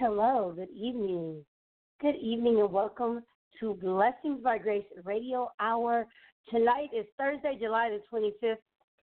[0.00, 0.54] Hello.
[0.56, 1.44] Good evening.
[2.00, 3.22] Good evening and welcome
[3.60, 6.06] to Blessings by Grace Radio Hour.
[6.48, 8.56] Tonight is Thursday, July the 25th.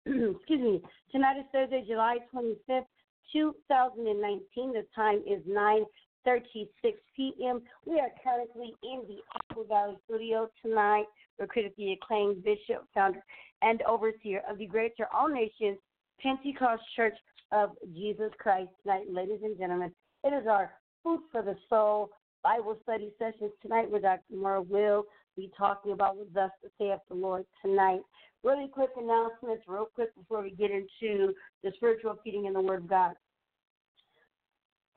[0.36, 0.82] Excuse me.
[1.10, 2.84] Tonight is Thursday, July 25th,
[3.32, 4.74] 2019.
[4.74, 6.68] The time is 9:36
[7.16, 7.62] p.m.
[7.86, 11.06] We are currently in the Apple Valley studio tonight.
[11.40, 13.24] We're critically acclaimed bishop, founder,
[13.62, 15.78] and overseer of the Greater All Nations
[16.22, 17.16] Pentecost Church
[17.54, 18.72] of Jesus Christ.
[18.84, 20.72] Tonight, ladies and gentlemen, it is our
[21.04, 22.10] Food for the Soul
[22.44, 24.36] Bible study sessions tonight where Dr.
[24.36, 25.04] Moore will
[25.36, 28.02] be talking about what thus to say of the Lord tonight.
[28.42, 32.84] Really quick announcements, real quick before we get into the spiritual feeding in the Word
[32.84, 33.14] of God.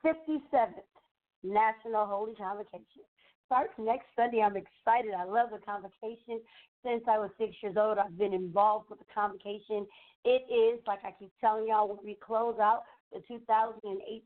[0.04, 0.78] 57th
[1.42, 3.02] National Holy Convocation
[3.46, 4.42] starts next Sunday.
[4.42, 5.12] I'm excited.
[5.16, 6.40] I love the convocation.
[6.84, 9.86] Since I was six years old, I've been involved with the convocation.
[10.24, 12.82] It is, like I keep telling y'all, when we close out
[13.12, 13.20] the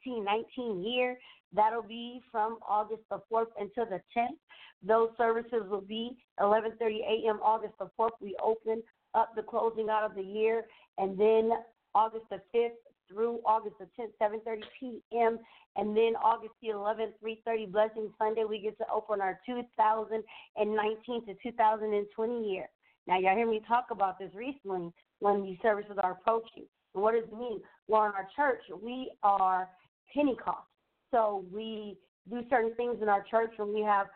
[0.07, 1.19] 2018-19 year.
[1.53, 4.39] That'll be from August the 4th until the 10th.
[4.83, 7.41] Those services will be 11:30 a.m.
[7.43, 8.11] August the 4th.
[8.21, 8.83] We open
[9.15, 10.65] up the closing out of the year,
[10.99, 11.51] and then
[11.95, 12.79] August the 5th
[13.09, 15.39] through August the 10th, 7:30 p.m.
[15.77, 21.35] And then August the 11th, 3:30 Blessing Sunday, we get to open our 2019 to
[21.43, 22.69] 2020 year.
[23.07, 26.67] Now, y'all hear me talk about this recently when these services are approaching.
[26.93, 27.61] What does it mean?
[27.89, 29.69] Well, in our church, we are
[30.15, 30.67] Pentecost.
[31.11, 31.97] So we
[32.31, 34.07] do certain things in our church and we have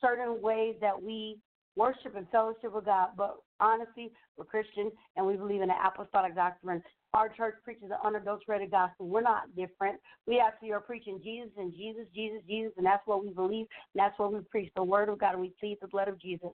[0.00, 1.38] certain ways that we
[1.76, 3.10] worship and fellowship with God.
[3.16, 6.82] But honestly, we're Christian and we believe in the apostolic doctrine.
[7.14, 9.06] Our church preaches the unadulterated gospel.
[9.06, 10.00] We're not different.
[10.26, 13.66] We actually are preaching Jesus and Jesus, Jesus, Jesus, and that's what we believe.
[13.94, 16.20] And that's what we preach the word of God and we plead the blood of
[16.20, 16.50] Jesus.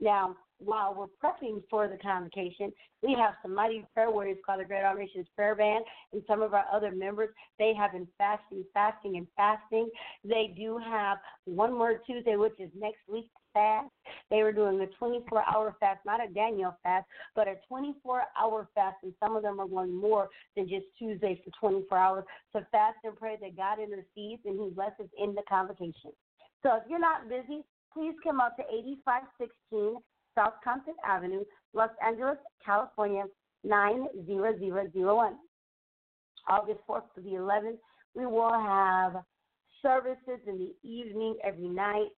[0.00, 4.64] Now, while we're prepping for the convocation, we have some mighty prayer warriors called the
[4.64, 7.30] Great All Nations Prayer Band, and some of our other members.
[7.58, 9.88] They have been fasting, fasting, and fasting.
[10.24, 13.88] They do have one more Tuesday, which is next week fast.
[14.30, 18.68] They were doing a 24 hour fast, not a Daniel fast, but a 24 hour
[18.74, 22.24] fast, and some of them are going more than just Tuesday for 24 hours
[22.54, 26.12] to fast and pray that God intercedes and He blesses in the convocation.
[26.62, 29.96] So if you're not busy, please come out to 8516
[30.34, 31.44] South Compton Avenue,
[31.74, 33.24] Los Angeles, California,
[33.64, 35.36] 90001.
[36.48, 37.78] August 4th to the 11th,
[38.14, 39.22] we will have
[39.82, 42.08] services in the evening every night,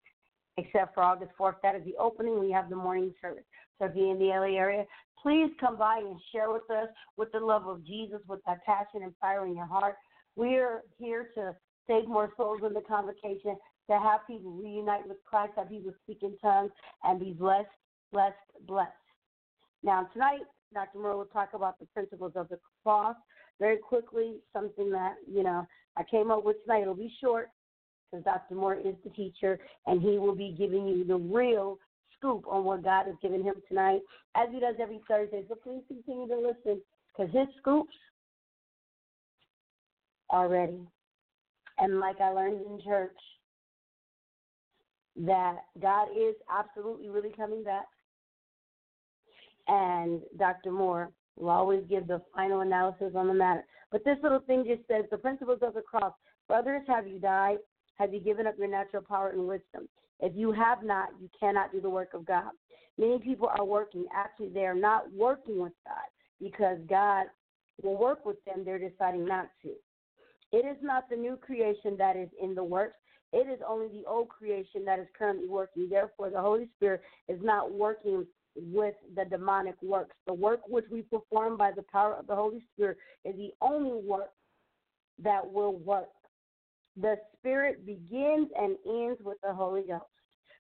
[0.57, 1.57] except for August 4th.
[1.63, 2.39] That is the opening.
[2.39, 3.45] We have the morning service.
[3.79, 4.85] So if you're in the LA area,
[5.23, 9.03] please come by and share with us with the love of Jesus, with that passion
[9.03, 9.97] and fire in your heart.
[10.37, 11.55] We're here to
[11.87, 13.57] save more souls in the convocation
[13.91, 16.71] to have people reunite with Christ, have people speak in tongues,
[17.05, 17.69] and be blessed,
[18.13, 18.37] blessed,
[18.67, 18.93] blessed.
[19.83, 20.43] Now, tonight,
[20.73, 20.99] Dr.
[20.99, 23.17] Moore will talk about the principles of the cross
[23.59, 26.83] very quickly, something that, you know, I came up with tonight.
[26.83, 27.51] It'll be short
[28.11, 28.55] because Dr.
[28.55, 31.79] Moore is the teacher, and he will be giving you the real
[32.17, 34.01] scoop on what God has given him tonight,
[34.37, 35.45] as he does every Thursday.
[35.49, 36.81] So please continue to listen
[37.17, 37.95] because his scoops
[40.31, 40.81] are ready.
[41.79, 43.17] And like I learned in church,
[45.17, 47.87] that God is absolutely really coming back.
[49.69, 50.73] And Dr.
[50.73, 53.65] Moore will always give the final analysis on the matter.
[53.91, 56.13] But this little thing just says the principles of the cross.
[56.49, 57.59] Brothers, have you died?
[57.97, 59.89] Have you given up your natural power and wisdom?
[60.21, 62.51] If you have not, you cannot do the work of God.
[62.99, 64.07] Many people are working.
[64.15, 66.09] Actually, they are not working with God
[66.41, 67.27] because God
[67.83, 68.65] will work with them.
[68.65, 69.71] They're deciding not to.
[70.53, 72.97] It is not the new creation that is in the works,
[73.33, 75.89] it is only the old creation that is currently working.
[75.89, 80.15] Therefore, the Holy Spirit is not working with the demonic works.
[80.27, 84.07] The work which we perform by the power of the Holy Spirit is the only
[84.07, 84.31] work
[85.23, 86.09] that will work.
[87.01, 90.05] The Spirit begins and ends with the Holy Ghost.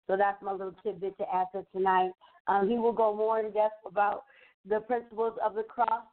[0.07, 2.11] So that's my little tidbit to add to tonight.
[2.47, 4.25] Um, he will go more in depth about
[4.69, 6.05] the principles of the cross.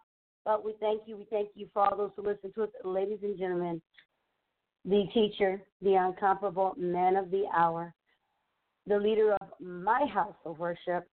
[0.45, 1.17] But we thank you.
[1.17, 2.69] We thank you for all those who listen to us.
[2.83, 3.81] Ladies and gentlemen,
[4.87, 7.93] the teacher, the incomparable man of the hour,
[8.87, 11.07] the leader of my house of worship,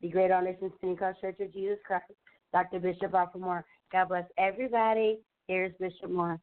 [0.00, 2.04] the Great Nations Pentecost Church of Jesus Christ,
[2.52, 2.80] Dr.
[2.80, 3.64] Bishop Alpha Moore.
[3.92, 5.20] God bless everybody.
[5.46, 6.40] Here's Bishop Moore.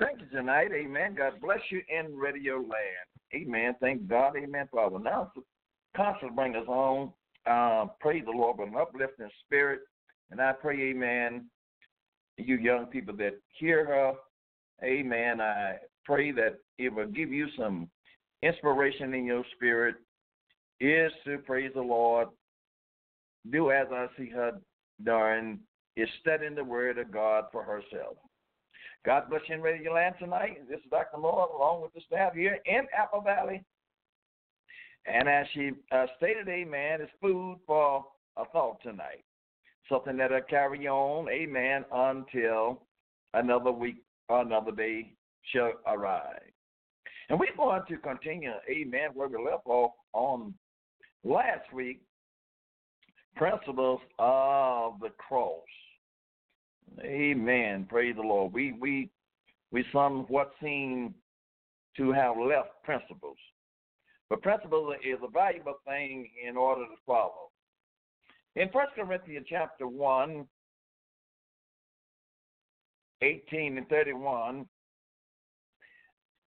[0.00, 0.70] Thank you tonight.
[0.74, 1.14] Amen.
[1.14, 3.06] God bless you in radio land.
[3.34, 3.74] Amen.
[3.80, 4.34] Thank God.
[4.36, 4.98] Amen, Father.
[4.98, 5.30] Now,
[5.96, 7.12] constantly bring us on.
[7.46, 9.80] Uh, praise the Lord with an uplifting spirit.
[10.32, 11.46] And I pray, amen,
[12.36, 14.12] you young people that hear her.
[14.82, 15.40] Amen.
[15.40, 17.88] I pray that it will give you some
[18.42, 19.96] inspiration in your spirit
[20.80, 22.28] is to praise the Lord.
[23.50, 24.52] Do as I see her
[25.04, 25.60] doing,
[25.96, 28.16] is studying the word of God for herself.
[29.04, 30.68] God bless you and in Radio Land tonight.
[30.68, 31.18] This is Dr.
[31.18, 33.62] Lord along with the staff here in Apple Valley.
[35.06, 38.04] And as she uh, stated, amen, it's food for
[38.36, 39.23] a thought tonight.
[39.88, 42.82] Something that'll carry on, amen, until
[43.34, 45.12] another week or another day
[45.52, 46.40] shall arrive.
[47.28, 50.54] And we're going to continue, amen, where we left off on
[51.22, 52.00] last week
[53.36, 55.62] principles of the cross.
[57.00, 57.86] Amen.
[57.88, 58.52] Praise the Lord.
[58.52, 59.10] We we
[59.72, 61.14] we somewhat seem
[61.96, 63.36] to have left principles.
[64.30, 67.50] But principles is a valuable thing in order to follow.
[68.56, 70.46] In 1 Corinthians chapter 1,
[73.22, 74.66] 18 and 31,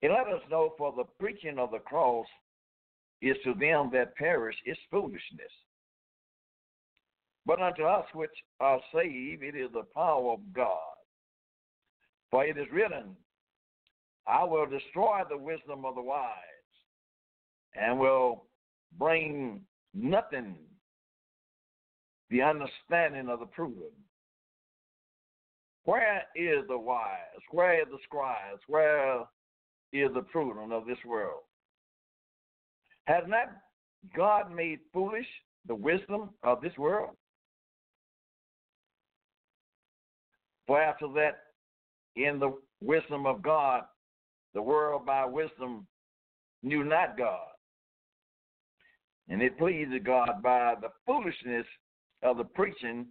[0.01, 2.27] it let us know for the preaching of the cross
[3.21, 5.51] is to them that perish is foolishness.
[7.45, 10.77] But unto us which are saved, it is the power of God.
[12.29, 13.15] For it is written,
[14.27, 16.33] I will destroy the wisdom of the wise,
[17.75, 18.45] and will
[18.97, 19.61] bring
[19.93, 20.55] nothing
[22.29, 23.93] the understanding of the prudent.
[25.85, 27.41] Where is the wise?
[27.51, 28.61] Where is the scribes?
[28.67, 29.21] Where
[29.93, 31.41] is the prudent of this world?
[33.05, 33.47] Has not
[34.15, 35.25] God made foolish
[35.65, 37.15] the wisdom of this world?
[40.67, 41.37] For after that,
[42.17, 43.83] in the wisdom of God,
[44.53, 45.87] the world by wisdom
[46.63, 47.47] knew not God.
[49.29, 51.65] And it pleased God by the foolishness
[52.23, 53.07] of the preaching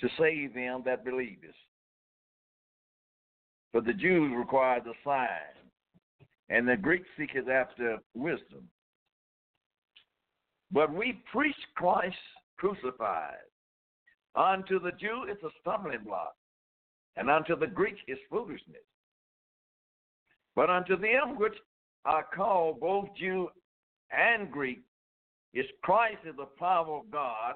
[0.00, 1.54] to save them that believeth.
[3.72, 5.28] For the Jews require the sign,
[6.48, 8.68] and the Greek seeketh after wisdom.
[10.72, 12.16] But we preach Christ
[12.58, 13.36] crucified,
[14.36, 16.34] Unto the Jew, it's a stumbling block,
[17.16, 18.84] and unto the Greek, it's foolishness.
[20.54, 21.54] But unto them which
[22.04, 23.48] are called both Jew
[24.12, 24.82] and Greek,
[25.52, 27.54] is Christ is the power of God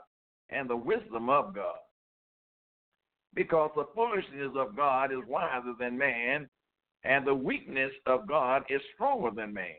[0.51, 1.77] and the wisdom of God.
[3.35, 6.49] Because the foolishness of God is wiser than man,
[7.03, 9.75] and the weakness of God is stronger than man.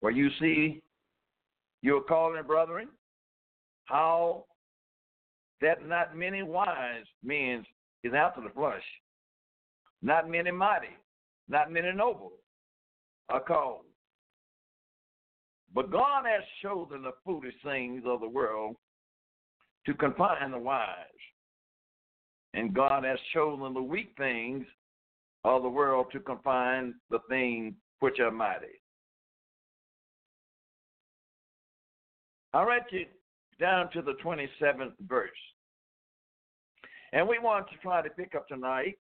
[0.00, 0.82] Where you see
[1.82, 2.88] your calling, brethren,
[3.86, 4.44] how
[5.60, 7.64] that not many wise men
[8.04, 8.82] is after the flesh,
[10.02, 10.96] not many mighty,
[11.48, 12.32] not many noble
[13.28, 13.84] are called.
[15.76, 18.76] But God has chosen the foolish things of the world
[19.84, 20.96] to confine the wise.
[22.54, 24.64] And God has chosen the weak things
[25.44, 28.80] of the world to confine the things which are mighty.
[32.54, 33.04] I read you
[33.60, 35.28] down to the 27th verse.
[37.12, 38.96] And we want to try to pick up tonight.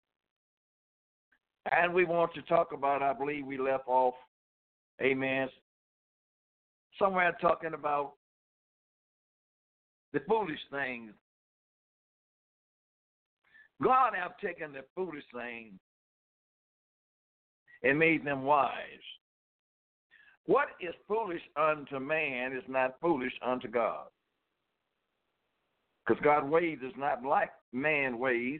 [1.71, 4.15] And we want to talk about, I believe we left off,
[5.01, 5.47] amen,
[6.99, 8.13] somewhere talking about
[10.13, 11.11] the foolish things.
[13.83, 15.73] God have taken the foolish things
[17.83, 18.71] and made them wise.
[20.45, 24.05] What is foolish unto man is not foolish unto God.
[26.05, 28.59] Because God's ways is not like man ways.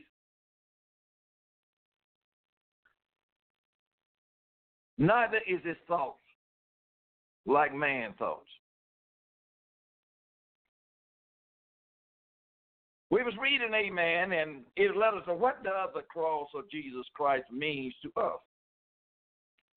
[4.98, 6.25] Neither is his thoughts
[7.46, 8.50] like man thoughts.
[13.12, 17.06] We was reading, amen, and it let us know what does the cross of Jesus
[17.14, 18.40] Christ means to us.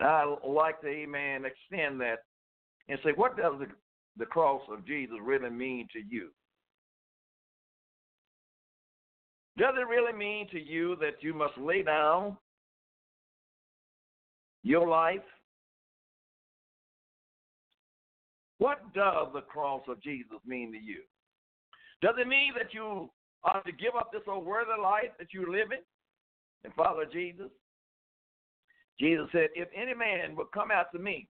[0.00, 2.18] I like to, amen, extend that
[2.88, 3.66] and say, what does the,
[4.16, 6.30] the cross of Jesus really mean to you?
[9.58, 12.37] Does it really mean to you that you must lay down
[14.62, 15.20] your life?
[18.59, 21.03] What does the cross of Jesus mean to you?
[22.03, 23.11] Does it mean that you
[23.45, 25.79] are to give up this unworthy life that you live in
[26.65, 27.50] and follow Jesus?
[28.99, 31.29] Jesus said, If any man will come after me,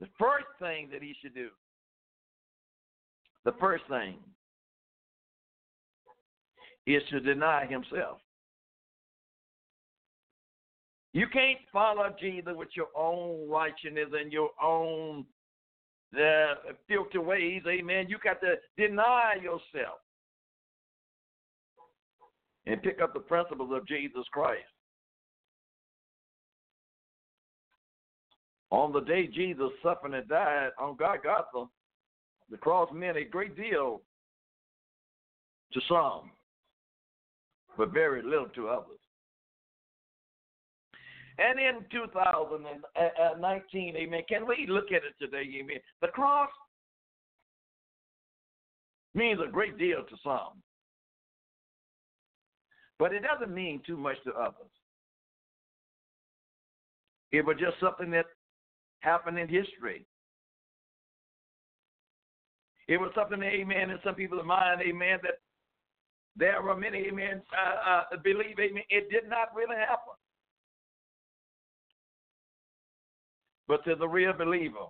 [0.00, 1.48] the first thing that he should do,
[3.44, 4.16] the first thing
[6.86, 8.18] is to deny himself.
[11.12, 15.26] You can't follow Jesus with your own righteousness and your own
[16.16, 17.62] uh, filthy ways.
[17.68, 18.06] Amen.
[18.08, 19.98] You got to deny yourself
[22.66, 24.62] and pick up the principles of Jesus Christ.
[28.70, 31.68] On the day Jesus suffered and died on Golgotha,
[32.50, 34.00] the cross meant a great deal
[35.72, 36.30] to some.
[37.76, 38.99] but very little to others.
[41.40, 45.78] And in 2019, amen, can we look at it today, amen?
[46.02, 46.50] The cross
[49.14, 50.60] means a great deal to some,
[52.98, 54.68] but it doesn't mean too much to others.
[57.32, 58.26] It was just something that
[59.00, 60.04] happened in history.
[62.86, 65.38] It was something, amen, in some people's mind, amen, that
[66.36, 70.19] there were many, amen, uh, uh, believe, amen, it did not really happen.
[73.70, 74.86] But to the real believer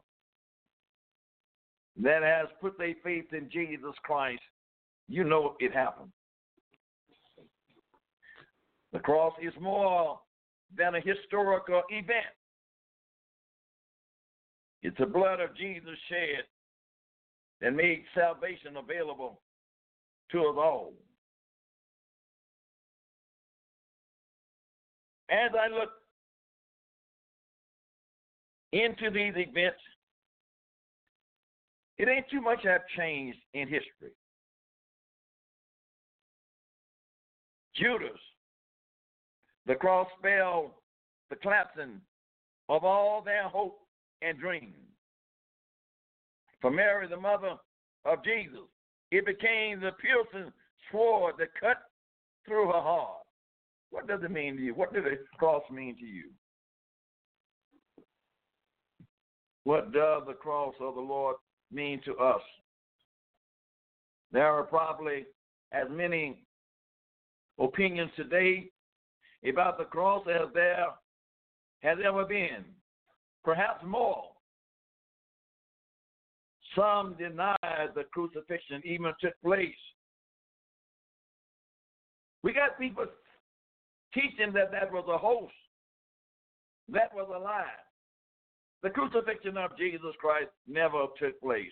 [2.02, 4.40] that has put their faith in Jesus Christ,
[5.06, 6.10] you know it happened.
[8.94, 10.18] The cross is more
[10.74, 12.32] than a historical event.
[14.82, 16.44] It's the blood of Jesus shed
[17.60, 19.42] that made salvation available
[20.32, 20.94] to us all.
[25.28, 25.99] As I look
[28.72, 29.80] into these events,
[31.98, 34.12] it ain't too much have changed in history.
[37.74, 38.18] Judas,
[39.66, 40.70] the cross spelled
[41.30, 42.00] the collapsing
[42.68, 43.80] of all their hope
[44.22, 44.74] and dreams.
[46.60, 47.54] For Mary, the mother
[48.04, 48.68] of Jesus,
[49.10, 50.52] it became the piercing
[50.90, 51.78] sword that cut
[52.46, 53.24] through her heart.
[53.90, 54.74] What does it mean to you?
[54.74, 56.30] What does the cross mean to you?
[59.64, 61.36] What does the cross of the Lord
[61.70, 62.40] mean to us?
[64.32, 65.26] There are probably
[65.72, 66.44] as many
[67.58, 68.70] opinions today
[69.46, 70.86] about the cross as there
[71.82, 72.64] has ever been,
[73.44, 74.24] perhaps more.
[76.76, 77.56] Some deny
[77.94, 79.74] the crucifixion even took place.
[82.42, 83.06] We got people
[84.14, 85.52] teaching that that was a hoax,
[86.88, 87.64] that was a lie.
[88.82, 91.66] The crucifixion of Jesus Christ never took place.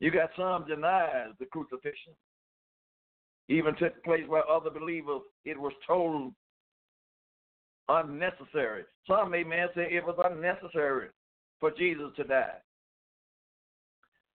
[0.00, 2.14] You got some denies the crucifixion.
[3.48, 6.32] Even took place where other believers it was told
[7.88, 8.84] unnecessary.
[9.08, 9.42] Some may
[9.74, 11.08] say it was unnecessary
[11.58, 12.58] for Jesus to die.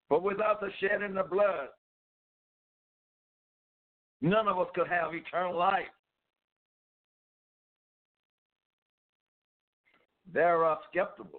[0.10, 1.70] But without the shedding of blood,
[4.24, 5.84] none of us could have eternal life.
[10.34, 11.30] There are skeptics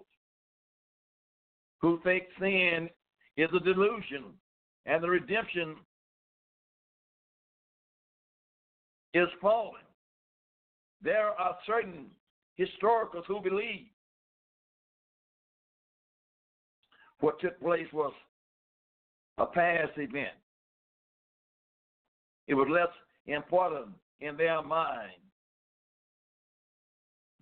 [1.80, 2.88] who think sin
[3.36, 4.26] is a delusion
[4.86, 5.76] and the redemption
[9.14, 9.80] is fallen.
[11.02, 12.06] There are certain
[12.60, 13.86] historicals who believe
[17.20, 18.12] what took place was
[19.38, 20.34] a past event.
[22.46, 22.88] It was less
[23.26, 23.88] important
[24.20, 25.12] in their mind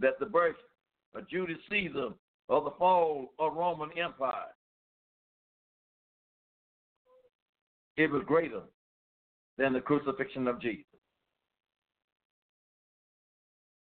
[0.01, 0.57] that the birth
[1.15, 2.11] of Julius Caesar
[2.49, 4.53] or the fall of Roman Empire.
[7.97, 8.63] It was greater
[9.59, 10.85] than the crucifixion of Jesus.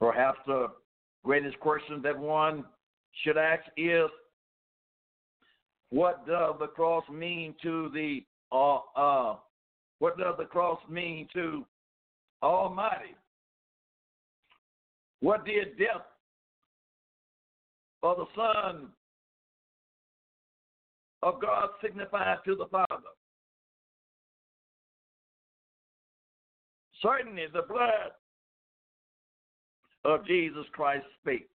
[0.01, 0.69] Perhaps the
[1.25, 2.65] greatest question that one
[3.23, 4.11] should ask is
[5.91, 9.37] what does the cross mean to the uh, uh,
[9.99, 11.65] what does the cross mean to
[12.43, 13.15] Almighty?
[15.21, 16.07] What did death
[18.03, 18.89] of the Son
[21.23, 22.87] of God signify to the Father?
[27.01, 28.13] Certainly, the blood
[30.05, 31.49] of Jesus Christ spake.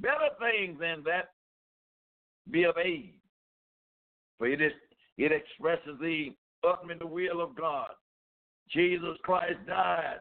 [0.00, 1.30] Better things than that
[2.50, 3.14] be of aid.
[4.38, 4.72] For it is
[5.16, 6.34] it expresses the
[6.66, 7.88] ultimate will of God.
[8.70, 10.18] Jesus Christ died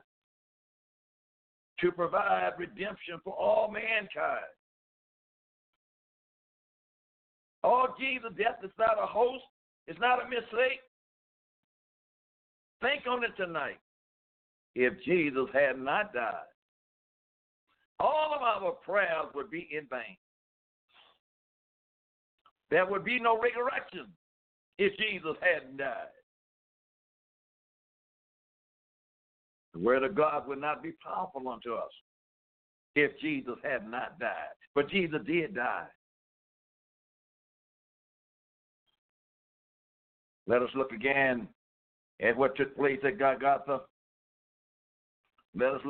[1.79, 4.45] to provide redemption for all mankind.
[7.63, 9.41] All Jesus' death is not a hoax,
[9.87, 10.81] it's not a mistake.
[12.81, 13.79] Think on it tonight.
[14.75, 16.33] If Jesus had not died,
[17.99, 20.17] all of our prayers would be in vain.
[22.69, 24.07] There would be no resurrection
[24.77, 26.07] if Jesus hadn't died.
[29.73, 31.91] The word of God would not be powerful unto us
[32.95, 34.53] if Jesus had not died.
[34.75, 35.87] But Jesus did die.
[40.45, 41.47] Let us look again
[42.21, 43.81] at what took place at Golgotha.
[45.55, 45.81] Let us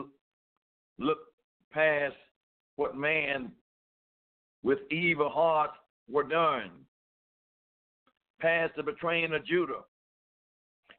[1.00, 1.18] look
[1.72, 2.16] past
[2.76, 3.52] what man
[4.64, 5.72] with evil heart
[6.10, 6.72] were done.
[8.40, 9.82] past the betraying of Judah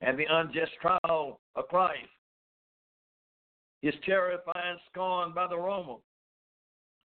[0.00, 2.08] and the unjust trial of Christ,
[3.84, 6.00] his terrifying scorn by the Romans,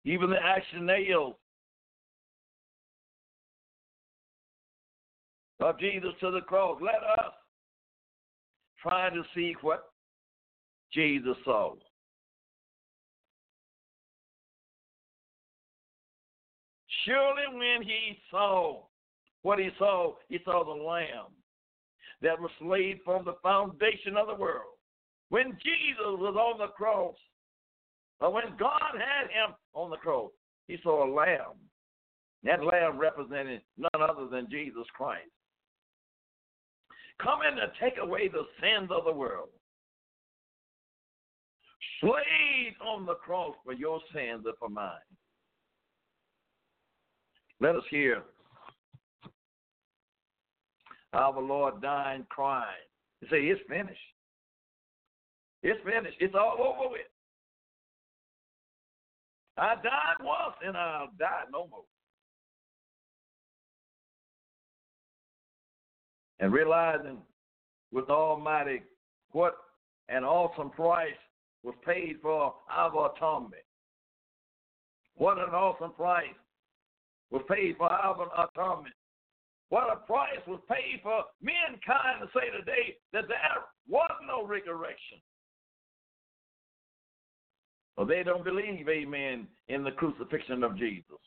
[0.05, 1.35] even the action nails
[5.59, 6.81] of Jesus to the cross.
[6.81, 7.33] Let us
[8.81, 9.87] try to see what
[10.93, 11.75] Jesus saw.
[17.05, 18.85] Surely, when he saw
[19.43, 21.33] what he saw, he saw the Lamb
[22.23, 24.78] that was slain from the foundation of the world.
[25.31, 27.17] When Jesus was on the cross,
[28.21, 30.31] or when God had him on the cross,
[30.67, 31.57] he saw a lamb.
[32.45, 35.31] That lamb represented none other than Jesus Christ.
[37.23, 39.49] Coming to take away the sins of the world.
[42.01, 44.93] Slain on the cross for your sins and for mine.
[47.61, 48.23] Let us hear
[51.13, 52.67] our Lord dying crying.
[53.21, 53.99] He said, It's finished.
[55.63, 56.17] It's finished.
[56.21, 57.01] It's all over with.
[59.57, 61.83] I died once and I'll die no more.
[66.39, 67.19] And realizing
[67.93, 68.83] with Almighty
[69.33, 69.57] what
[70.09, 71.11] an awesome price
[71.65, 73.63] was paid for our atonement.
[75.17, 76.25] What an awesome price
[77.31, 78.95] was paid for our atonement.
[79.71, 85.19] What a price was paid for mankind to say today that there was no resurrection.
[87.99, 91.19] Well, they don't believe, amen, in the crucifixion of Jesus.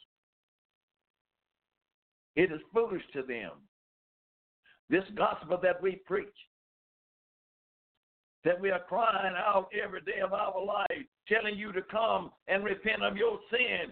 [2.38, 3.52] It is foolish to them.
[4.90, 6.28] This gospel that we preach,
[8.46, 12.64] that we are crying out every day of our life, telling you to come and
[12.64, 13.92] repent of your sin,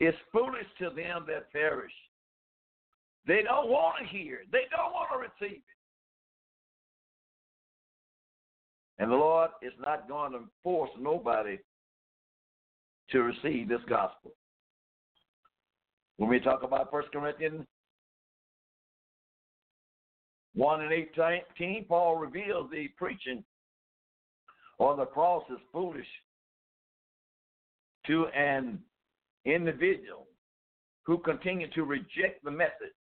[0.00, 1.92] is foolish to them that perish.
[3.26, 4.40] They don't want to hear.
[4.52, 5.62] They don't want to receive it.
[8.98, 11.58] And the Lord is not going to force nobody
[13.10, 14.32] to receive this gospel.
[16.16, 17.66] When we talk about 1 Corinthians
[20.54, 23.44] 1 and 18, Paul reveals the preaching
[24.78, 26.06] on the cross is foolish
[28.06, 28.78] to an
[29.44, 30.26] individual
[31.04, 32.94] who continue to reject the message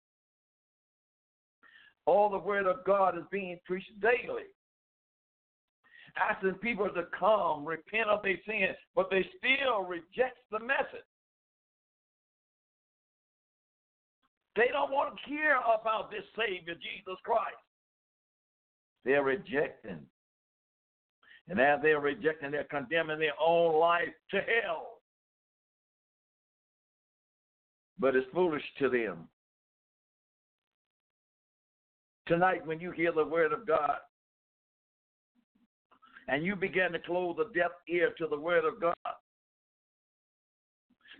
[2.06, 4.44] all the word of God is being preached daily.
[6.18, 11.08] Asking people to come, repent of their sins, but they still reject the message.
[14.56, 17.58] They don't want to hear about this Savior, Jesus Christ.
[19.04, 20.02] They're rejecting.
[21.50, 25.00] And as they're rejecting, they're condemning their own life to hell.
[27.98, 29.28] But it's foolish to them
[32.28, 33.98] tonight when you hear the word of God
[36.28, 38.94] and you begin to close a deaf ear to the word of God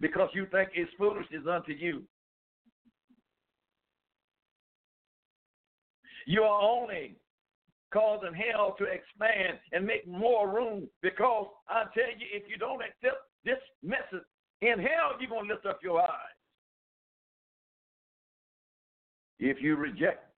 [0.02, 2.04] because you think it's foolishness unto you.
[6.26, 7.16] You are only
[7.94, 12.82] causing hell to expand and make more room because I tell you, if you don't
[12.82, 14.26] accept this message
[14.62, 16.10] in hell, you're going to lift up your eyes.
[19.40, 20.34] If you reject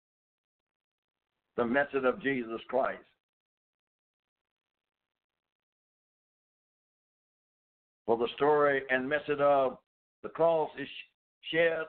[1.58, 3.04] the message of Jesus Christ.
[8.14, 9.80] For the story and message of
[10.22, 10.88] the cross is
[11.50, 11.88] shared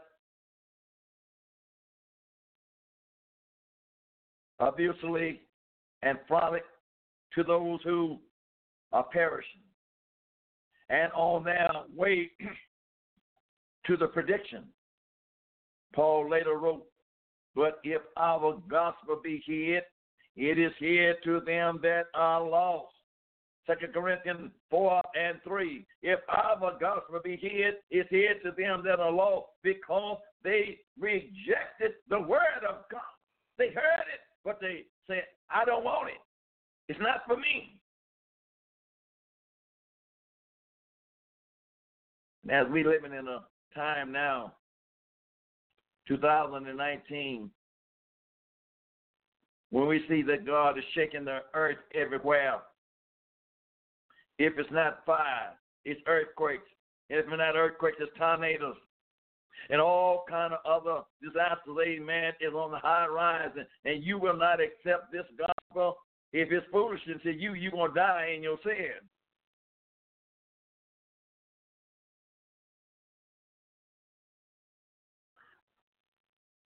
[4.58, 5.42] abusively
[6.00, 6.62] and frolic
[7.34, 8.18] to those who
[8.94, 9.60] are perishing
[10.88, 12.30] and on their way
[13.86, 14.64] to the prediction.
[15.94, 16.86] Paul later wrote
[17.54, 19.82] but if our gospel be hid,
[20.36, 22.93] it is hid to them that are lost.
[23.66, 25.86] Second Corinthians 4 and 3.
[26.02, 31.92] If our gospel be hid, it's hid to them that are lost because they rejected
[32.10, 33.00] the word of God.
[33.56, 36.20] They heard it, but they said, I don't want it.
[36.88, 37.78] It's not for me.
[42.50, 44.52] as we living in a time now
[46.08, 47.50] 2019,
[49.70, 52.58] when we see that God is shaking the earth everywhere.
[54.38, 55.52] If it's not fire,
[55.84, 56.68] it's earthquakes.
[57.08, 58.76] If it's not earthquakes, it's tornadoes.
[59.70, 63.50] And all kind of other disasters, amen, is on the high rise.
[63.56, 65.96] And, and you will not accept this gospel.
[66.32, 69.00] If it's foolishness to you, you're going to die in your sin.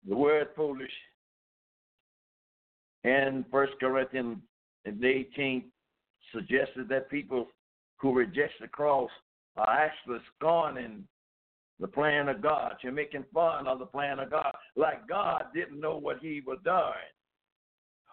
[0.10, 0.91] the word foolish
[3.04, 4.38] in First Corinthians
[4.86, 5.65] in the 18th
[6.34, 7.48] suggested that people
[7.98, 9.10] who reject the cross
[9.58, 11.04] are actually scorning
[11.80, 12.76] the plan of God.
[12.84, 16.60] You're making fun of the plan of God, like God didn't know what He was
[16.63, 17.12] doing,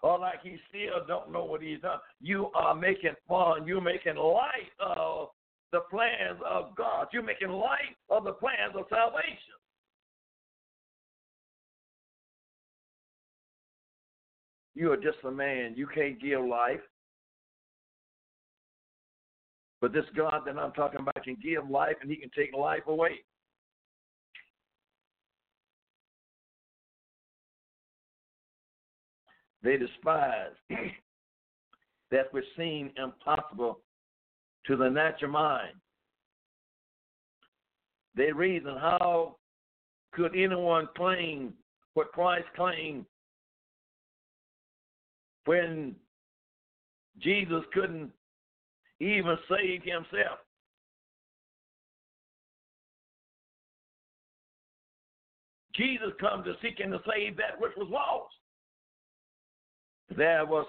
[0.03, 1.99] or like He still don't know what He's done.
[2.21, 3.67] You are making fun.
[3.67, 5.29] You're making light of
[5.71, 7.07] the plans of God.
[7.11, 9.57] You're making light of the plans of salvation.
[14.75, 15.73] You are just a man.
[15.75, 16.79] You can't give life.
[19.79, 22.87] But this God that I'm talking about can give life and he can take life
[22.87, 23.19] away.
[29.63, 30.53] They despise
[32.11, 33.81] that which seemed impossible
[34.65, 35.73] to the natural mind.
[38.15, 39.35] They reason how
[40.13, 41.53] could anyone claim
[41.93, 43.05] what Christ claimed
[45.45, 45.95] when
[47.19, 48.11] Jesus couldn't
[48.99, 50.39] even save himself?
[55.75, 58.33] Jesus come to seek and to save that which was lost.
[60.15, 60.65] There was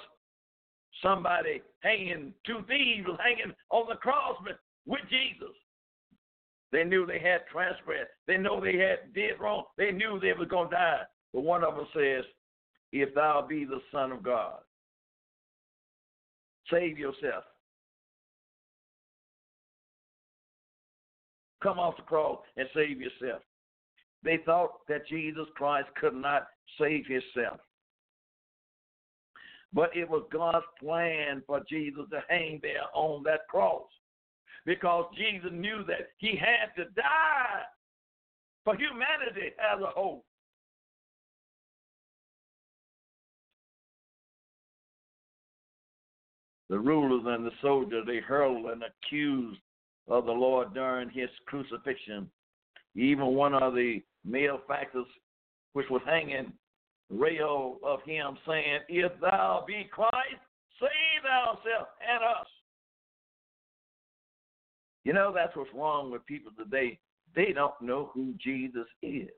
[1.02, 4.36] somebody hanging, two thieves was hanging on the cross
[4.86, 5.54] with Jesus.
[6.70, 8.10] They knew they had transgressed.
[8.26, 9.64] They know they had did wrong.
[9.78, 11.00] They knew they were going to die.
[11.32, 12.24] But one of them says,
[12.92, 14.58] if thou be the Son of God,
[16.70, 17.44] save yourself.
[21.62, 23.42] Come off the cross and save yourself.
[24.22, 26.46] They thought that Jesus Christ could not
[26.78, 27.60] save himself.
[29.72, 33.86] But it was God's plan for Jesus to hang there on that cross
[34.64, 37.62] because Jesus knew that he had to die
[38.64, 40.24] for humanity as a whole.
[46.70, 49.60] The rulers and the soldiers, they hurled and accused
[50.08, 52.30] of the Lord during his crucifixion.
[52.94, 55.06] Even one of the malefactors,
[55.72, 56.52] which was hanging
[57.10, 60.42] rail of him, saying, If thou be Christ,
[60.80, 62.46] save thyself and us.
[65.04, 66.98] You know, that's what's wrong with people today.
[67.34, 69.28] They don't know who Jesus is.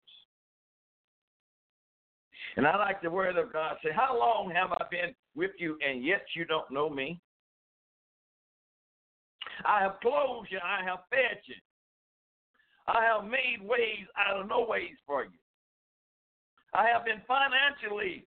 [2.57, 5.77] And I like the word of God say, How long have I been with you
[5.87, 7.21] and yet you don't know me?
[9.65, 11.55] I have clothed you, I have fed you.
[12.87, 15.39] I have made ways out of no ways for you.
[16.75, 18.27] I have been financially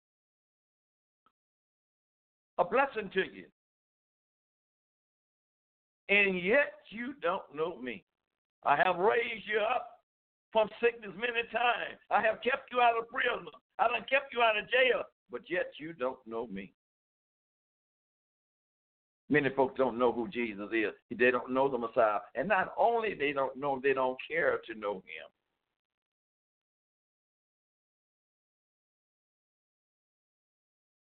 [2.57, 3.45] a blessing to you.
[6.09, 8.03] And yet you don't know me.
[8.63, 9.87] I have raised you up
[10.51, 11.97] from sickness many times.
[12.11, 13.47] I have kept you out of prison.
[13.79, 16.73] I have kept you out of jail, but yet you don't know me.
[19.31, 20.91] Many folks don't know who Jesus is.
[21.17, 22.19] They don't know the Messiah.
[22.35, 25.31] And not only they don't know, they don't care to know him.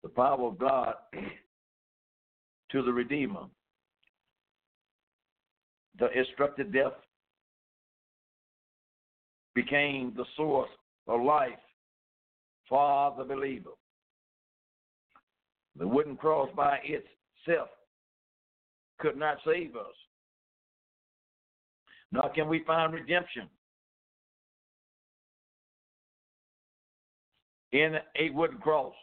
[0.06, 0.94] the power of God
[2.70, 3.46] to the Redeemer.
[5.98, 6.92] The instructed death
[9.56, 10.70] became the source
[11.08, 11.58] of life
[12.68, 13.70] for the believer.
[15.76, 17.68] The wooden cross by itself
[18.98, 19.94] could not save us.
[22.12, 23.48] Nor can we find redemption
[27.72, 28.94] in a wooden cross.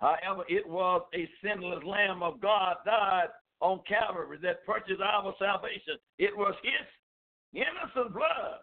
[0.00, 3.28] However, it was a sinless Lamb of God died
[3.60, 5.96] on Calvary that purchased our salvation.
[6.18, 8.60] It was His innocent blood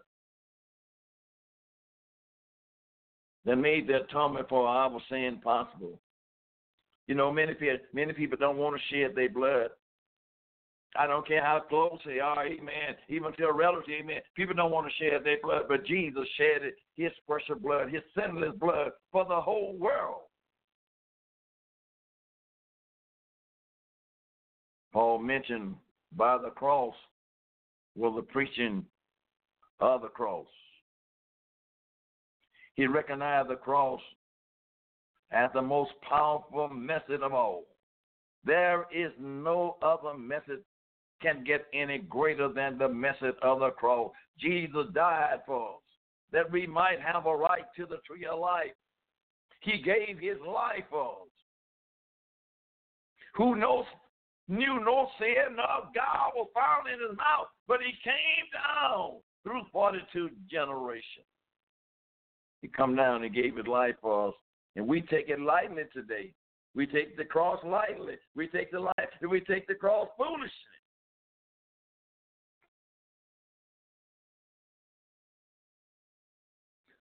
[3.44, 6.00] that made the atonement for our sin possible.
[7.06, 9.68] You know, many people, many people don't want to shed their blood.
[10.96, 12.96] I don't care how close they are, amen.
[13.08, 14.20] Even to a relative, amen.
[14.34, 18.02] People don't want to shed their blood, but Jesus shed it, his precious blood, his
[18.16, 20.22] sinless blood for the whole world.
[24.92, 25.74] Paul mentioned
[26.16, 26.94] by the cross
[27.94, 28.84] was the preaching
[29.80, 30.46] of the cross.
[32.74, 34.00] He recognized the cross
[35.30, 37.64] as the most powerful method of all.
[38.44, 40.60] There is no other method
[41.20, 44.12] can get any greater than the message of the cross.
[44.38, 45.82] Jesus died for us
[46.32, 48.74] that we might have a right to the tree of life.
[49.60, 51.28] He gave his life for us.
[53.34, 53.84] Who knows
[54.48, 59.62] knew no sin, nor God was found in his mouth, but he came down through
[59.72, 61.26] 42 generations.
[62.62, 64.34] He come down and gave his life for us.
[64.76, 66.32] And we take it lightly today.
[66.74, 68.14] We take the cross lightly.
[68.34, 68.94] We take the life.
[69.28, 70.77] We take the cross foolishly.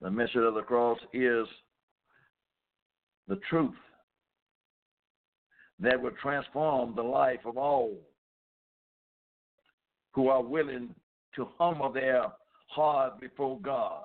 [0.00, 1.46] The mission of the cross is
[3.28, 3.74] the truth
[5.78, 7.96] that will transform the life of all
[10.12, 10.94] who are willing
[11.36, 12.26] to humble their
[12.68, 14.04] heart before God.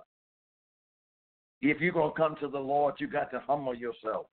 [1.61, 4.27] If you're going to come to the Lord, you got to humble yourself.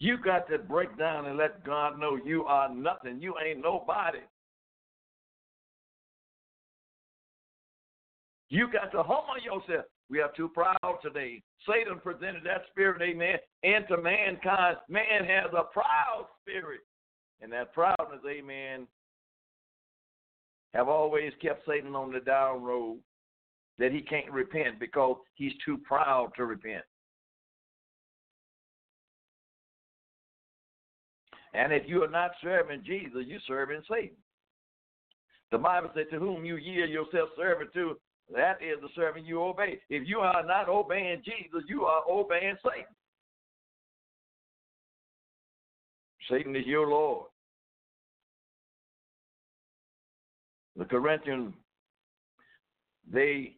[0.00, 3.22] You got to break down and let God know you are nothing.
[3.22, 4.18] You ain't nobody.
[8.52, 9.86] You got to humble yourself.
[10.10, 11.42] We are too proud today.
[11.66, 14.76] Satan presented that spirit, amen, into mankind.
[14.90, 16.80] Man has a proud spirit.
[17.40, 18.86] And that proudness, amen,
[20.74, 22.98] have always kept Satan on the down road
[23.78, 26.84] that he can't repent because he's too proud to repent.
[31.54, 34.18] And if you are not serving Jesus, you're serving Satan.
[35.50, 37.96] The Bible said, To whom you yield yourself servant to,
[38.34, 39.80] that is the servant you obey.
[39.90, 42.86] If you are not obeying Jesus, you are obeying Satan.
[46.30, 47.26] Satan is your Lord.
[50.76, 51.52] The Corinthians,
[53.12, 53.56] they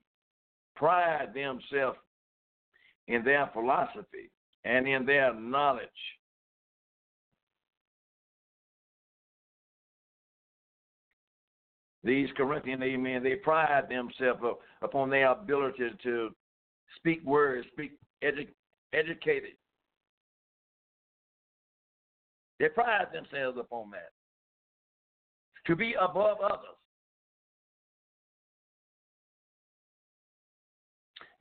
[0.74, 1.98] pride themselves
[3.06, 4.30] in their philosophy
[4.64, 5.88] and in their knowledge.
[12.04, 14.42] These Corinthian amen, they pride themselves
[14.82, 16.30] upon their ability to
[16.96, 18.48] speak words, speak edu-
[18.92, 19.52] educated.
[22.60, 24.10] They pride themselves upon that.
[25.66, 26.76] To be above others.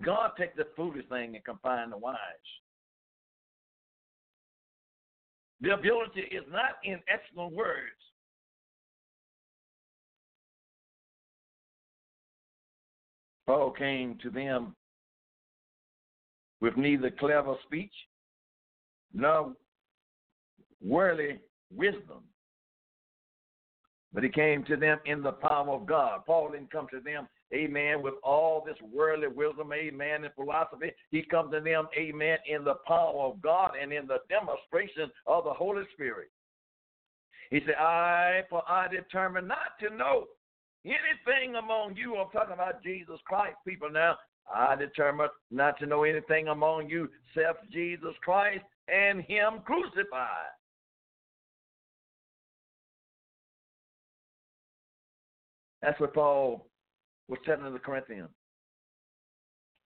[0.01, 2.17] God takes the foolish thing and confine the wise.
[5.59, 7.99] The ability is not in excellent words.
[13.45, 14.75] Paul came to them
[16.61, 17.93] with neither clever speech
[19.13, 19.53] nor
[20.81, 21.39] worldly
[21.75, 22.23] wisdom,
[24.13, 26.21] but he came to them in the power of God.
[26.25, 30.91] Paul didn't come to them, amen, with all this worldly wisdom, amen, and philosophy.
[31.11, 35.43] He comes to them, amen, in the power of God and in the demonstration of
[35.43, 36.29] the Holy Spirit.
[37.49, 40.25] He said, I, for I determined not to know
[40.85, 44.17] anything among you, I'm talking about Jesus Christ, people now.
[44.53, 50.51] I determined not to know anything among you except Jesus Christ and Him crucified.
[55.81, 56.67] That's what Paul
[57.27, 58.29] was telling the Corinthians.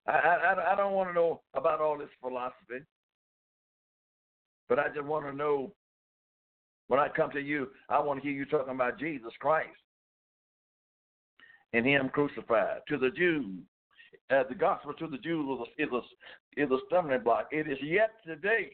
[0.07, 2.85] I, I, I don't want to know about all this philosophy,
[4.69, 5.73] but I just want to know
[6.87, 9.75] when I come to you, I want to hear you talking about Jesus Christ
[11.73, 12.81] and him crucified.
[12.89, 13.59] To the Jews,
[14.29, 17.49] uh, the gospel to the Jews is a, is a stumbling block.
[17.51, 18.71] It is yet today,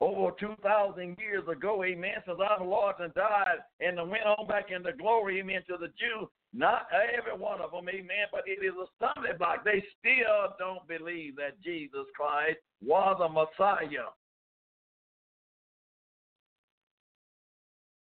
[0.00, 4.92] over 2,000 years ago, amen, since our Lord and died and went on back into
[4.92, 6.28] glory, amen, to the Jews.
[6.52, 9.64] Not every one of them, amen, but it is a stumbling block.
[9.64, 14.10] They still don't believe that Jesus Christ was a Messiah.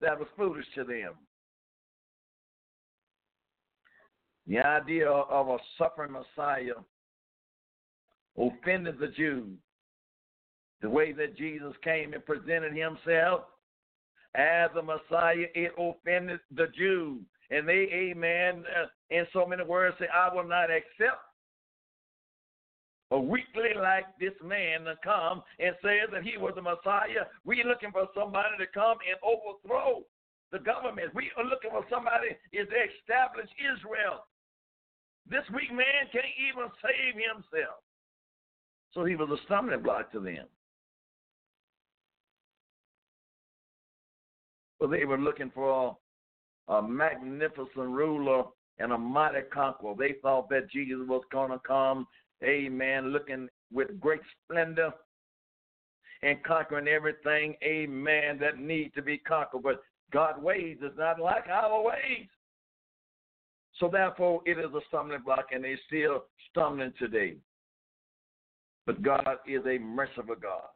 [0.02, 1.14] That was foolish to them.
[4.50, 6.82] The idea of a suffering Messiah
[8.36, 9.56] offended the Jews.
[10.82, 13.42] The way that Jesus came and presented himself
[14.34, 17.22] as a Messiah, it offended the Jews.
[17.52, 21.22] And they, amen, uh, in so many words, say, I will not accept
[23.12, 27.30] a weakly like this man to come and say that he was the Messiah.
[27.46, 30.04] We're looking for somebody to come and overthrow
[30.52, 31.14] the government.
[31.14, 34.26] We are looking for somebody to establish Israel.
[35.30, 37.78] This weak man can't even save himself.
[38.94, 40.48] So he was a stumbling block to them.
[44.80, 45.96] But they were looking for
[46.68, 48.44] a, magnificent ruler
[48.80, 49.94] and a mighty conqueror.
[49.98, 52.08] They thought that Jesus was going to come,
[52.44, 54.92] amen, looking with great splendor
[56.24, 59.64] and conquering everything, amen, that needs to be conquered.
[59.64, 62.28] But God's ways is not like our ways.
[63.80, 67.38] So therefore, it is a stumbling block, and they're still stumbling today.
[68.86, 70.68] But God is a merciful God.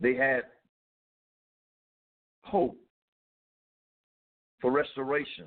[0.00, 0.42] They had
[2.44, 2.76] hope
[4.60, 5.46] for restoration.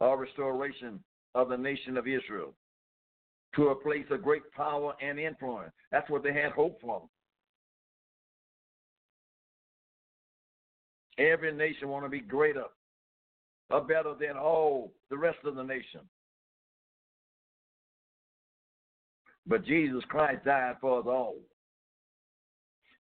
[0.00, 1.00] or restoration
[1.34, 2.54] of the nation of Israel
[3.54, 5.72] to a place of great power and influence.
[5.90, 7.02] That's what they had hope for.
[11.18, 12.64] Every nation want to be greater
[13.70, 16.00] or better than all the rest of the nation.
[19.46, 21.36] But Jesus Christ died for us all.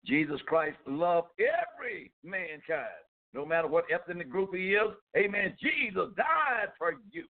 [0.06, 2.84] Jesus Christ loved every mankind,
[3.32, 4.92] no matter what ethnic group he is.
[5.16, 5.54] Amen.
[5.60, 7.24] Jesus died for you.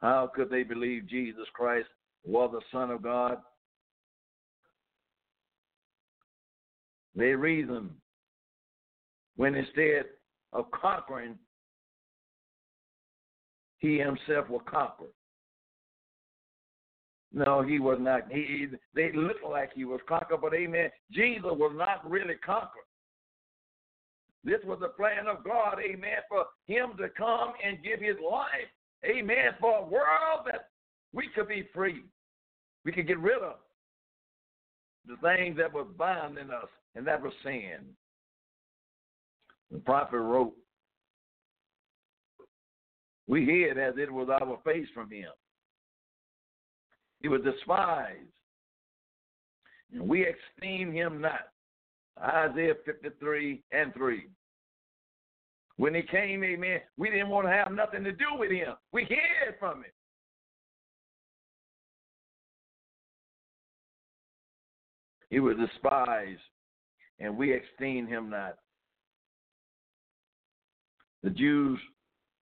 [0.00, 1.88] How could they believe Jesus Christ
[2.24, 3.36] was the Son of God?
[7.14, 7.90] They reasoned
[9.36, 10.04] when instead
[10.52, 11.38] of conquering,
[13.78, 15.06] he himself will conquer.
[17.32, 18.30] No, he was not.
[18.30, 20.90] He, they looked like he was conquered, but amen.
[21.10, 22.82] Jesus was not really conquered.
[24.44, 28.68] This was the plan of God, amen, for him to come and give his life,
[29.04, 30.68] amen, for a world that
[31.12, 32.02] we could be free.
[32.84, 33.54] We could get rid of
[35.06, 37.86] the things that were binding us, and that was sin.
[39.72, 40.52] The prophet wrote,
[43.26, 45.30] We hid as it was our face from him.
[47.22, 48.18] He was despised,
[49.92, 51.48] and we esteem him not.
[52.20, 54.26] Isaiah 53 and 3.
[55.76, 58.74] When he came, amen, we didn't want to have nothing to do with him.
[58.92, 59.92] We hid from him.
[65.30, 66.40] He was despised,
[67.18, 68.56] and we esteemed him not.
[71.22, 71.78] The Jews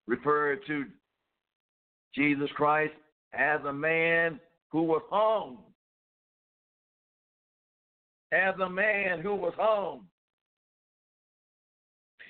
[0.07, 0.85] referred to
[2.15, 2.95] Jesus Christ
[3.33, 5.59] as a man who was hung.
[8.33, 10.07] As a man who was hung.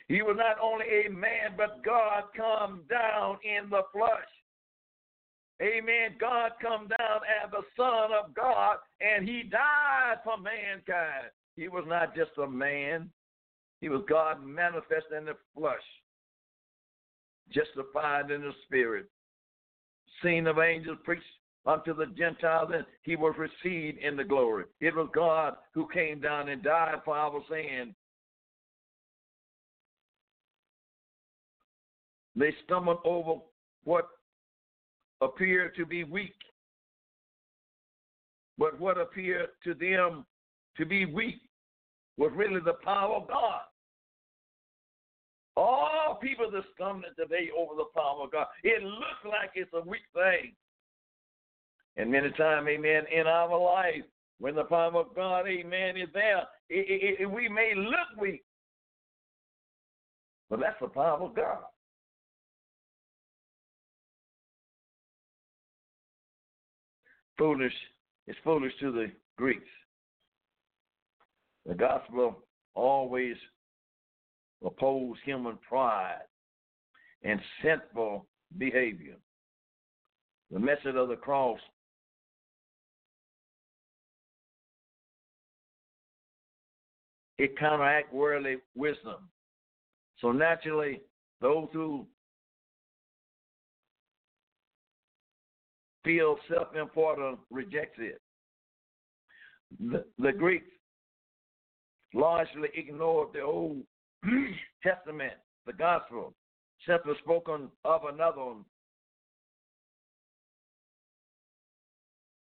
[0.08, 4.26] He was not only a man, but God come down in the flesh.
[5.62, 6.16] Amen.
[6.18, 11.30] God come down as the Son of God, and he died for mankind.
[11.54, 13.10] He was not just a man.
[13.80, 15.76] He was God manifest in the flesh,
[17.52, 19.06] justified in the spirit,
[20.22, 21.24] seen of angels, preached
[21.66, 24.64] unto the Gentiles, and he was received in the glory.
[24.80, 27.94] It was God who came down and died for our sin.
[32.36, 33.40] They stumbled over
[33.84, 34.08] what
[35.20, 36.34] appeared to be weak,
[38.56, 40.24] but what appeared to them
[40.76, 41.40] to be weak
[42.16, 43.62] was really the power of God.
[45.60, 49.86] All people that stumbling today over the power of God, it looks like it's a
[49.86, 50.54] weak thing.
[51.98, 54.04] And many times, amen, in our life,
[54.38, 58.42] when the power of God, amen, is there, it, it, it, we may look weak.
[60.48, 61.58] But that's the power of God.
[67.36, 67.74] Foolish,
[68.26, 69.68] it's foolish to the Greeks.
[71.66, 72.44] The gospel
[72.74, 73.36] always
[74.64, 76.22] oppose human pride
[77.22, 78.26] and sinful
[78.58, 79.16] behavior.
[80.50, 81.60] The message of the cross
[87.38, 89.28] it counteract worldly wisdom.
[90.20, 91.00] So naturally,
[91.40, 92.06] those who
[96.04, 98.20] feel self-important rejects it.
[99.78, 100.66] The, the Greeks
[102.12, 103.82] largely ignored the Old
[104.82, 105.34] Testament,
[105.66, 106.34] the gospel,
[106.86, 108.64] simply spoken of another one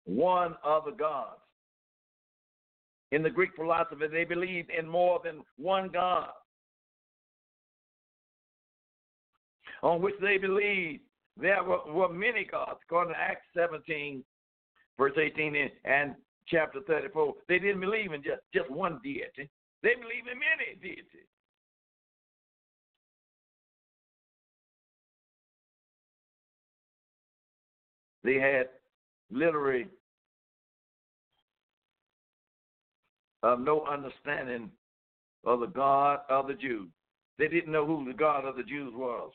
[0.05, 1.39] one of the gods.
[3.11, 6.29] In the Greek philosophy, they believed in more than one God,
[9.83, 11.03] on which they believed
[11.39, 14.23] there were, were many gods, according to Acts 17,
[14.97, 16.15] verse 18, and
[16.47, 17.33] chapter 34.
[17.47, 19.49] They didn't believe in just, just one deity,
[19.83, 21.27] they believed in many deities.
[28.23, 28.69] They had
[29.31, 29.87] literally
[33.41, 34.71] of no understanding
[35.45, 36.89] of the God of the Jews.
[37.37, 39.31] They didn't know who the God of the Jews was.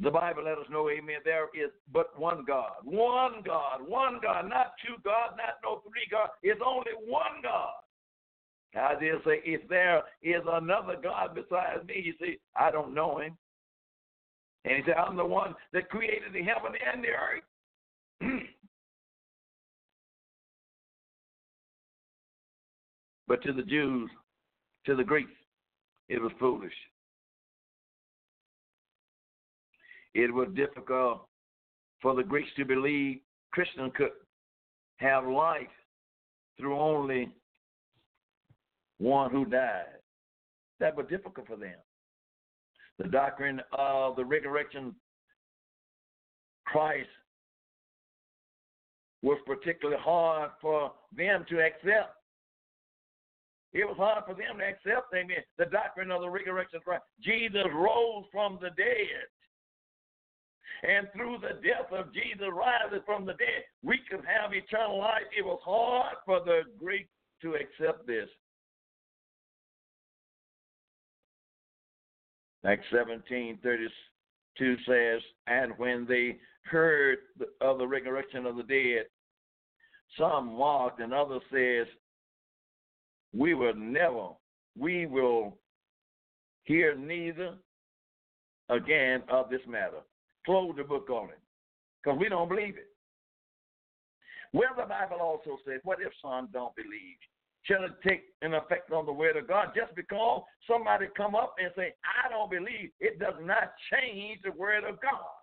[0.00, 2.70] The Bible let us know, amen, there is but one God.
[2.84, 6.32] One God, one God, not two gods, not no three gods.
[6.42, 7.72] It's only one God.
[8.76, 13.36] Isaiah say, if there is another God besides me, you see, I don't know him.
[14.68, 17.42] And he said, I'm the one that created the heaven and the earth.
[23.26, 24.10] but to the Jews,
[24.86, 25.32] To the Greeks,
[26.10, 26.74] it was foolish.
[30.14, 31.26] It was difficult
[32.02, 33.20] for the Greeks to believe
[33.52, 34.10] Christians could
[34.98, 35.66] have life
[36.58, 37.30] through only
[38.98, 39.86] one who died.
[40.80, 41.76] That was difficult for them.
[42.98, 44.94] The doctrine of the resurrection
[46.66, 47.08] Christ
[49.22, 52.14] was particularly hard for them to accept.
[53.72, 57.04] It was hard for them to accept, amen, the doctrine of the resurrection Christ.
[57.22, 59.28] Jesus rose from the dead.
[60.82, 65.26] And through the death of Jesus rising from the dead, we could have eternal life.
[65.36, 67.08] It was hard for the Greek
[67.42, 68.28] to accept this.
[72.64, 73.88] Acts 17:32
[74.86, 77.18] says, And when they heard
[77.60, 79.06] of the resurrection of the dead,
[80.18, 81.86] some mocked and others says,
[83.32, 84.30] We will never,
[84.76, 85.58] we will
[86.64, 87.54] hear neither
[88.68, 90.00] again of this matter.
[90.44, 91.38] Close the book on it.
[92.02, 92.88] Because we don't believe it.
[94.52, 97.18] Well, the Bible also says, What if some don't believe?
[97.68, 99.68] Shall it take an effect on the word of God.
[99.76, 104.52] Just because somebody come up and say, I don't believe, it does not change the
[104.52, 105.36] word of God.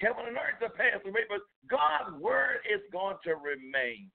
[0.00, 4.10] Heaven and earth will pass away, but God's word is going to remain.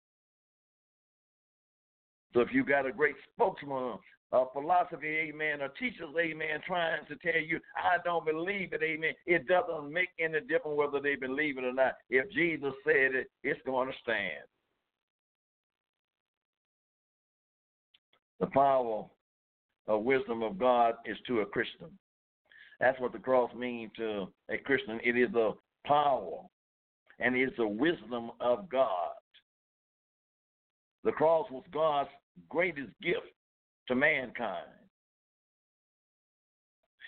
[2.33, 3.97] So if you got a great spokesman,
[4.31, 9.13] a philosophy, amen, or teachers, amen, trying to tell you, I don't believe it, amen,
[9.25, 11.93] it doesn't make any difference whether they believe it or not.
[12.11, 14.45] If Jesus said it, it's going to stand.
[18.39, 19.05] The power
[19.87, 21.89] of wisdom of God is to a Christian.
[22.79, 24.99] That's what the cross means to a Christian.
[25.03, 25.53] It is the
[25.85, 26.43] power
[27.19, 29.11] and it is the wisdom of God.
[31.03, 32.09] The cross was God's
[32.49, 33.27] greatest gift
[33.87, 34.67] to mankind.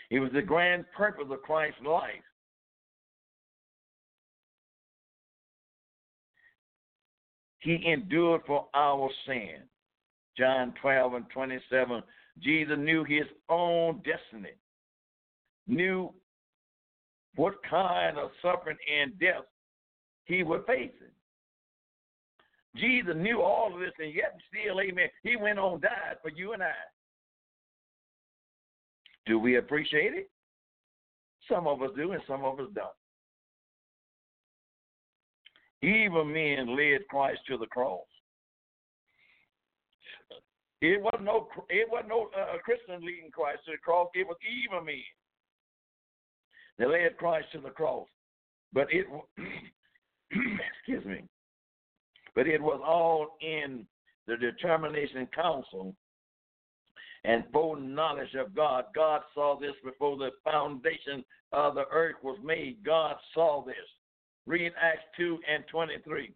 [0.09, 2.11] It was the grand purpose of Christ's life.
[7.59, 9.59] He endured for our sin.
[10.37, 12.03] John 12 and 27,
[12.39, 14.55] Jesus knew his own destiny,
[15.67, 16.13] knew
[17.35, 19.45] what kind of suffering and death
[20.25, 20.91] he would face.
[22.75, 26.53] Jesus knew all of this, and yet still, amen, he went on died for you
[26.53, 26.71] and I.
[29.25, 30.29] Do we appreciate it?
[31.49, 32.87] Some of us do, and some of us don't.
[35.83, 38.05] Evil men led Christ to the cross.
[40.81, 44.09] It wasn't no it wasn't no uh, Christian leading Christ to the cross.
[44.15, 44.95] It was evil men.
[46.77, 48.07] They led Christ to the cross,
[48.73, 49.05] but it
[50.77, 51.23] excuse me,
[52.33, 53.85] but it was all in
[54.27, 55.27] the determination
[57.23, 58.85] and full knowledge of God.
[58.95, 62.83] God saw this before the foundation of the earth was made.
[62.83, 63.75] God saw this.
[64.47, 66.33] Read Acts 2 and 23.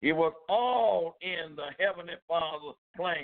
[0.00, 3.16] It was all in the Heavenly Father's plan.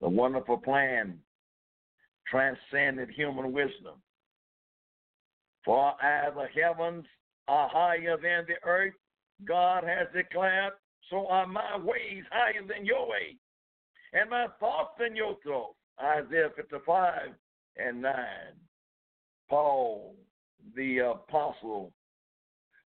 [0.00, 1.18] The wonderful plan
[2.30, 4.00] transcended human wisdom.
[5.64, 7.04] For as the heavens
[7.48, 8.94] are higher than the earth,
[9.44, 10.72] God has declared,
[11.10, 13.36] so are my ways higher than your ways,
[14.12, 15.74] and my thoughts than your thoughts.
[16.00, 17.34] Isaiah 55
[17.76, 18.14] and 9.
[19.48, 20.14] Paul,
[20.76, 21.92] the apostle,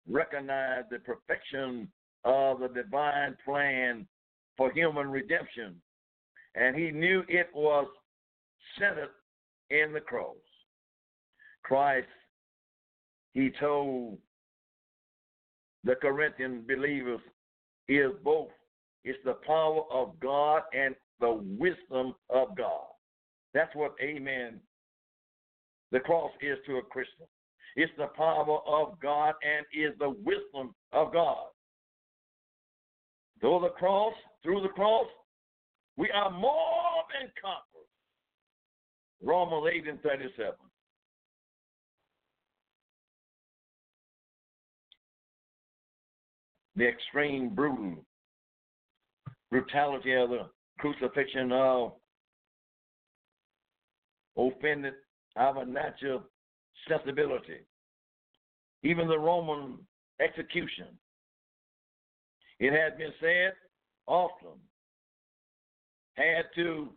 [0.08, 1.88] recognized the perfection
[2.24, 4.06] of the divine plan
[4.56, 5.80] for human redemption.
[6.54, 7.86] And he knew it was
[8.78, 9.10] centered
[9.70, 10.36] in the cross.
[11.62, 12.06] Christ,
[13.32, 14.18] he told
[15.84, 17.20] the Corinthian believers,
[17.88, 18.50] is both.
[19.04, 22.86] It's the power of God and the wisdom of God.
[23.54, 24.60] That's what, amen,
[25.90, 27.26] the cross is to a Christian.
[27.76, 31.46] It's the power of God and is the wisdom of God.
[33.40, 35.06] Through the cross through the cross,
[35.96, 37.88] we are more than conquerors.
[39.22, 40.52] Romans 8 and 37.
[46.74, 48.04] The extreme brutal
[49.50, 51.92] brutality of the crucifixion of
[54.36, 54.94] offended
[55.36, 56.22] our natural
[56.88, 57.58] sensibility.
[58.82, 59.78] Even the Roman
[60.20, 60.86] execution.
[62.58, 63.52] It has been said
[64.06, 64.58] often
[66.16, 66.88] had to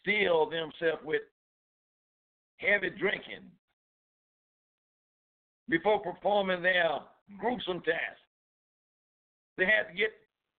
[0.00, 1.22] steel themselves with
[2.56, 3.50] heavy drinking
[5.68, 7.00] before performing their
[7.38, 8.20] gruesome task.
[9.58, 10.10] They had to get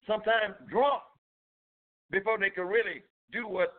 [0.08, 1.02] sometimes drunk
[2.12, 3.02] before they could really
[3.32, 3.74] do what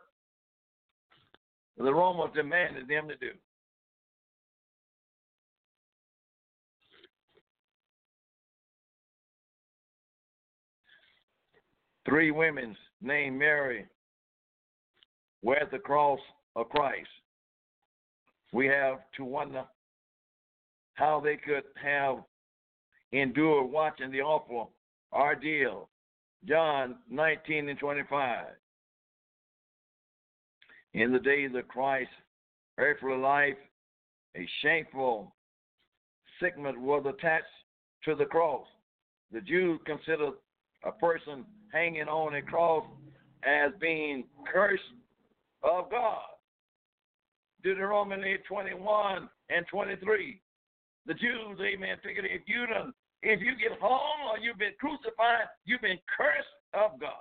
[1.76, 3.30] the Romans demanded them to do.
[12.06, 13.86] Three women named Mary
[15.60, 16.20] at the cross
[16.56, 17.08] of Christ.
[18.52, 19.64] We have to wonder
[20.94, 22.18] how they could have
[23.12, 24.70] endured watching the awful
[25.12, 25.88] ordeal.
[26.46, 28.46] John 19 and 25.
[30.94, 32.12] In the days of Christ's
[32.78, 33.56] earthly life,
[34.36, 35.34] a shameful
[36.40, 37.46] signet was attached
[38.04, 38.66] to the cross.
[39.32, 40.34] The Jews considered
[40.84, 42.84] a person hanging on a cross
[43.44, 44.82] as being cursed
[45.62, 46.22] of God.
[47.62, 50.40] Deuteronomy 21 and 23.
[51.06, 55.48] The Jews, amen, figured if you done, if you get hung or you've been crucified,
[55.64, 57.12] you've been cursed of God.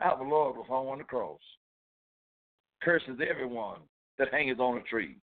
[0.00, 1.40] Our Lord was hung on the cross.
[2.82, 3.78] Curses everyone
[4.18, 5.16] that hangeth on a tree.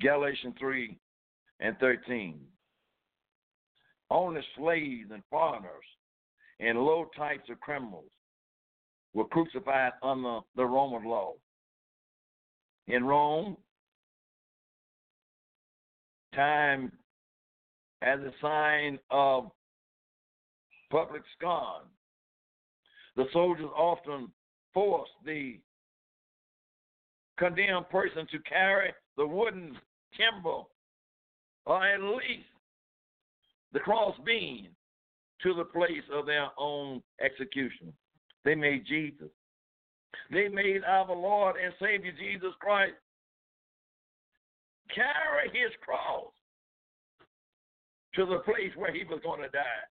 [0.00, 0.98] Galatians 3
[1.60, 2.40] and 13.
[4.12, 5.84] Only slaves and foreigners
[6.60, 8.10] and low types of criminals
[9.14, 11.32] were crucified under the Roman law.
[12.88, 13.56] In Rome,
[16.34, 16.92] time
[18.02, 19.50] as a sign of
[20.90, 21.84] public scorn.
[23.16, 24.30] The soldiers often
[24.74, 25.58] forced the
[27.38, 29.74] condemned person to carry the wooden
[30.18, 30.64] timber
[31.64, 32.51] or at least
[33.72, 34.68] the cross beam
[35.42, 37.92] to the place of their own execution.
[38.44, 39.28] They made Jesus.
[40.30, 42.94] They made our Lord and Savior Jesus Christ
[44.94, 46.30] carry his cross
[48.14, 49.86] to the place where he was going to die.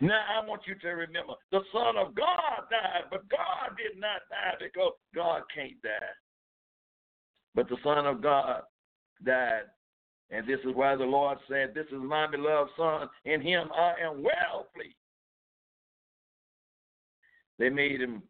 [0.00, 4.22] Now, I want you to remember the Son of God died, but God did not
[4.30, 6.14] die because God can't die.
[7.54, 8.62] But the Son of God
[9.24, 9.62] died.
[10.30, 13.94] And this is why the Lord said, This is my beloved Son, in him I
[14.02, 14.94] am well pleased.
[17.58, 18.22] They made him,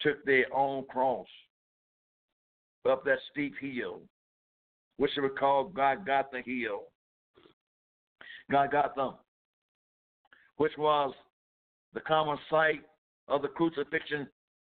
[0.00, 1.26] took their own cross
[2.88, 4.00] up that steep hill,
[4.98, 6.84] which they would call Golgotha Hill.
[8.50, 9.14] Golgotha,
[10.56, 11.12] which was
[11.92, 12.82] the common site
[13.26, 14.28] of the crucifixion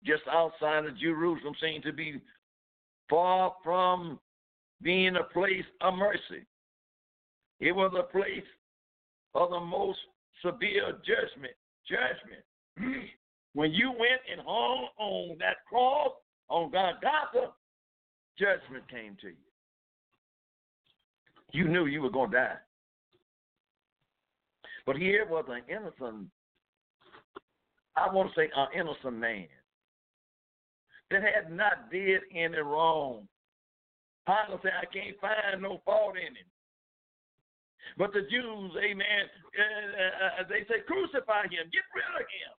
[0.05, 2.22] just outside of Jerusalem, seemed to be
[3.09, 4.19] far from
[4.82, 6.46] being a place of mercy.
[7.60, 8.44] It was a place
[9.36, 10.00] of the most
[10.44, 11.54] severe judgment.
[11.88, 12.44] Judgment.
[13.54, 16.14] when you went and hung on that cross
[16.50, 17.54] on Golgotha,
[18.38, 19.36] judgment came to you.
[21.54, 22.56] You knew you were going to die.
[24.86, 26.28] But here was an innocent,
[27.96, 29.48] I want to say an innocent man
[31.12, 33.28] that had not did any wrong.
[34.26, 36.49] Pilate said, I can't find no fault in him.
[37.97, 39.26] But the Jews, amen,
[39.57, 42.53] uh, uh, they say, crucify him, get rid of him.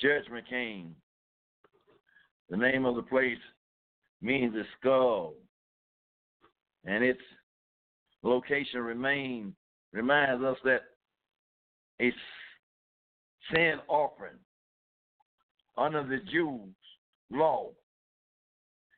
[0.00, 0.96] Judgment came.
[2.48, 3.38] The name of the place
[4.22, 5.34] means a skull,
[6.84, 7.20] and its
[8.22, 9.54] location remain
[9.92, 10.80] reminds us that
[12.00, 12.12] a
[13.52, 14.38] sin offering
[15.76, 16.74] under the Jews'
[17.30, 17.70] law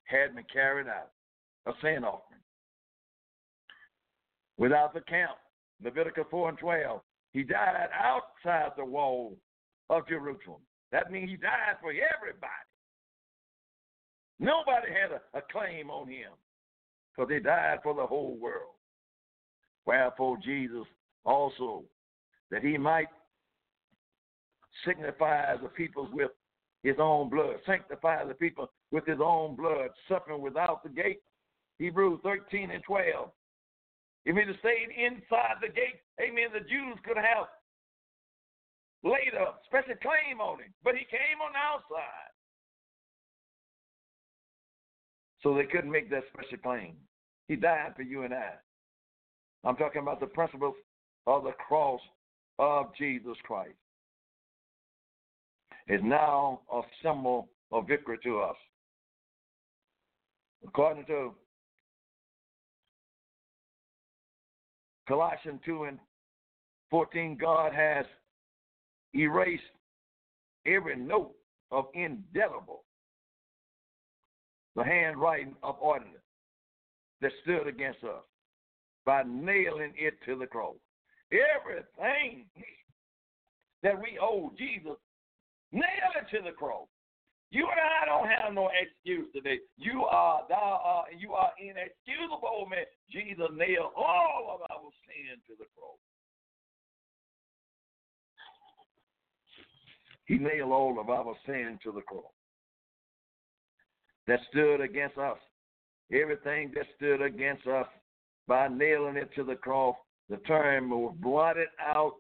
[0.05, 1.11] had been carried out,
[1.67, 2.41] a sin offering.
[4.59, 5.33] Without the camp,
[5.83, 7.01] Leviticus 4 and 12,
[7.33, 9.37] he died outside the wall
[9.91, 10.61] of Jerusalem.
[10.91, 12.53] That means he died for everybody.
[14.39, 16.33] Nobody had a, a claim on him
[17.17, 18.75] because he died for the whole world.
[19.87, 20.87] Wherefore, Jesus
[21.25, 21.85] also,
[22.51, 23.09] that he might
[24.87, 26.31] signify the people with
[26.83, 31.21] his own blood, sanctify the people with his own blood, suffering without the gate.
[31.79, 33.31] Hebrews 13 and 12.
[34.25, 37.47] If he'd have stayed inside the gate, amen, the Jews could have
[39.03, 42.31] laid a special claim on him, but he came on the outside.
[45.43, 46.95] So they couldn't make that special claim.
[47.49, 48.53] He died for you and I.
[49.65, 50.75] I'm talking about the principles
[51.27, 52.01] of the cross
[52.59, 53.75] of Jesus Christ.
[55.89, 58.57] Is now a symbol of victory to us.
[60.67, 61.33] According to
[65.09, 65.99] Colossians 2 and
[66.91, 68.07] 14, God has
[69.15, 69.63] erased
[70.67, 71.35] every note
[71.71, 72.85] of indelible,
[74.77, 76.17] the handwriting of ordinance
[77.21, 78.23] that stood against us
[79.05, 80.77] by nailing it to the cross.
[81.33, 82.45] Everything
[83.83, 84.97] that we owe Jesus,
[85.73, 86.89] nail it to the cross.
[87.51, 89.59] You and I don't have no excuse today.
[89.77, 92.85] You are thou you are inexcusable, man.
[93.11, 95.99] Jesus nailed all of our sin to the cross.
[100.27, 102.33] He nailed all of our sin to the cross.
[104.27, 105.39] That stood against us.
[106.11, 107.87] Everything that stood against us
[108.47, 109.97] by nailing it to the cross,
[110.29, 112.15] the term was blotted out.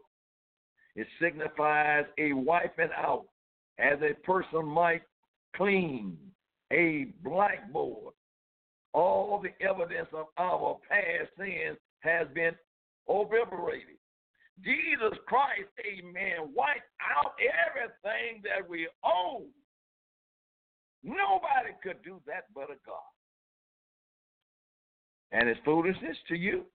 [0.94, 3.24] It signifies a wiping out,
[3.78, 5.02] as a person might
[5.56, 6.16] clean
[6.72, 8.14] a blackboard.
[8.94, 12.52] All the evidence of our past sins has been
[13.08, 13.96] obliterated.
[14.62, 19.44] Jesus Christ, amen, wiped out everything that we owe.
[21.02, 23.00] Nobody could do that but a God.
[25.32, 26.66] And it's foolishness to you.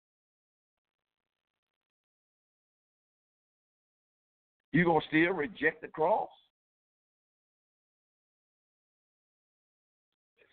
[4.73, 6.29] You're gonna still reject the cross?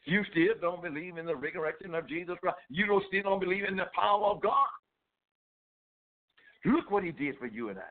[0.07, 2.59] You still don't believe in the resurrection of Jesus Christ.
[2.69, 4.67] You don't still don't believe in the power of God.
[6.67, 7.83] Look what he did for you and I.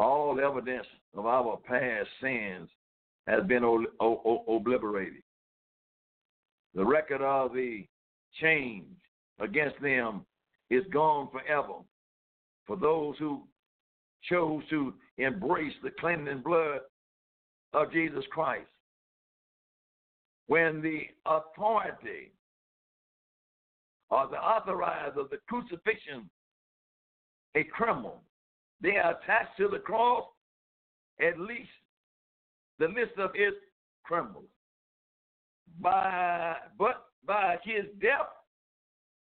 [0.00, 2.70] All evidence of our past sins
[3.26, 3.64] has been
[4.00, 5.22] obliterated.
[6.74, 7.86] The record of the
[8.40, 8.86] change
[9.38, 10.24] against them
[10.70, 11.80] is gone forever.
[12.66, 13.42] For those who
[14.30, 16.80] chose to embrace the cleansing blood
[17.74, 18.68] of Jesus Christ,
[20.46, 22.32] when the authority
[24.10, 26.28] or the authorizer of the crucifixion
[27.54, 28.22] a criminal,
[28.80, 30.24] they are attached to the cross
[31.20, 31.70] at least
[32.78, 33.52] the list of his
[34.04, 34.44] criminals.
[35.80, 38.28] By but by his death,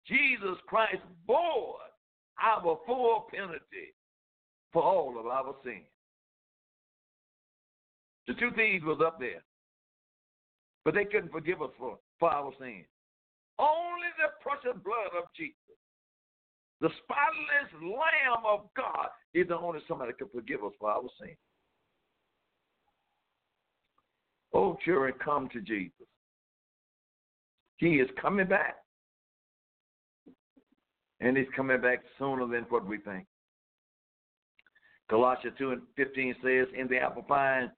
[0.07, 1.77] Jesus Christ bore
[2.41, 3.93] our full penalty
[4.71, 5.85] for all of our sins.
[8.27, 9.43] The two thieves was up there,
[10.83, 12.85] but they couldn't forgive us for, for our sins.
[13.59, 15.55] Only the precious blood of Jesus,
[16.79, 21.03] the spotless Lamb of God, is the only somebody that can forgive us for our
[21.21, 21.37] sins.
[24.53, 26.07] Oh, children, come to Jesus.
[27.77, 28.75] He is coming back.
[31.19, 33.25] And he's coming back sooner than what we think.
[35.09, 37.69] Colossians 2 and 15 says in the Amplified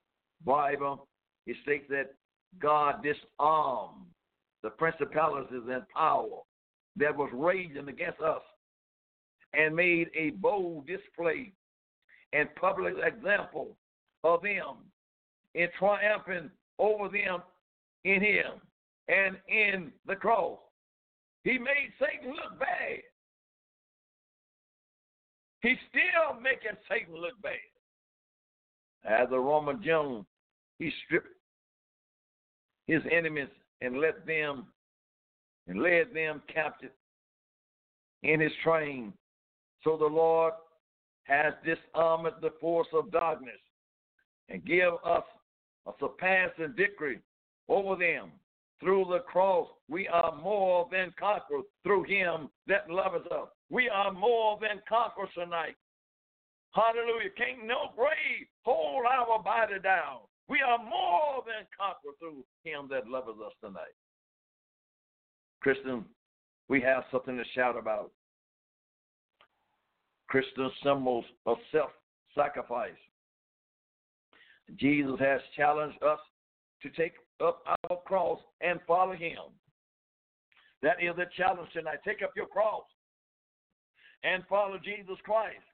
[0.46, 1.08] Bible,
[1.46, 2.14] it states that
[2.62, 4.06] God disarmed
[4.62, 6.42] the principalities and power
[6.96, 8.42] that was raging against us
[9.54, 11.52] and made a bold display
[12.32, 13.76] and public example
[14.24, 14.78] of them
[15.54, 16.50] in triumphing
[16.80, 17.42] over them
[18.06, 18.62] in him
[19.08, 20.58] and in the cross.
[21.44, 23.00] He made Satan look bad.
[25.62, 27.54] He's still making Satan look bad.
[29.06, 30.26] As a Roman general,
[30.80, 31.28] he stripped
[32.88, 33.50] his enemies
[33.82, 34.68] and let them
[35.68, 36.92] and led them captive
[38.24, 39.14] in his train.
[39.84, 40.54] So the Lord
[41.24, 43.60] has disarmed the force of darkness
[44.50, 45.24] and give us
[45.88, 47.20] a surpassing victory
[47.70, 48.32] over them.
[48.80, 53.48] Through the cross, we are more than conquerors through him that loves us.
[53.70, 55.76] We are more than conquerors tonight.
[56.72, 57.30] Hallelujah.
[57.38, 60.22] Can't no grave hold our body down.
[60.54, 63.98] We are more than conquerors through him that loves us tonight.
[65.62, 66.06] Christian,
[66.70, 68.12] we have something to shout about.
[70.28, 71.90] Christian symbols of self
[72.36, 72.92] sacrifice.
[74.76, 76.20] Jesus has challenged us
[76.84, 79.50] to take up our cross and follow him.
[80.84, 81.98] That is the challenge tonight.
[82.06, 82.84] Take up your cross
[84.24, 85.66] and follow Jesus Christ.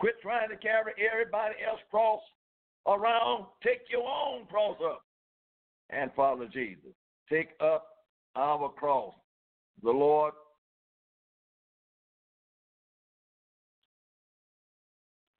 [0.00, 2.22] Quit trying to carry everybody else's cross
[2.86, 3.46] around.
[3.62, 5.04] Take your own cross up
[5.90, 6.92] and follow Jesus.
[7.28, 7.86] Take up
[8.36, 9.14] our cross.
[9.82, 10.32] The Lord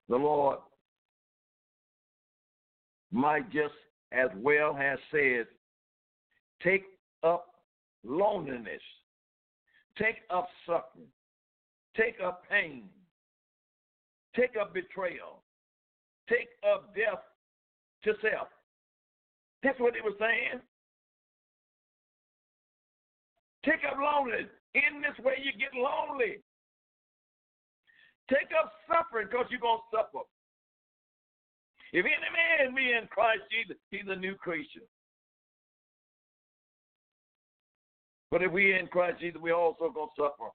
[0.09, 0.59] the Lord
[3.12, 3.74] might just
[4.12, 5.47] as well have said,
[6.62, 6.84] take
[7.22, 7.47] up
[8.05, 8.82] loneliness,
[9.97, 11.07] take up suffering,
[11.97, 12.84] take up pain,
[14.34, 15.43] take up betrayal,
[16.28, 17.22] take up death
[18.05, 18.48] to self.
[19.62, 20.61] That's what he was saying.
[23.64, 24.48] Take up loneliness.
[24.74, 26.40] In this way, you get lonely.
[28.30, 30.24] Take up suffering because you're going to suffer.
[31.92, 34.86] If any man be in Christ Jesus, he's a new creature.
[38.30, 40.51] But if we in Christ Jesus, we also gonna suffer.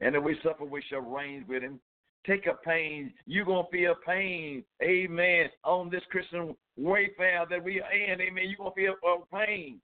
[0.00, 1.80] And if we suffer, we shall reign with him.
[2.28, 3.12] Take a pain.
[3.26, 4.62] You're going to feel pain.
[4.82, 5.46] Amen.
[5.64, 8.20] On this Christian wayfare that we are in.
[8.20, 8.44] Amen.
[8.46, 9.80] You're going to feel uh, pain.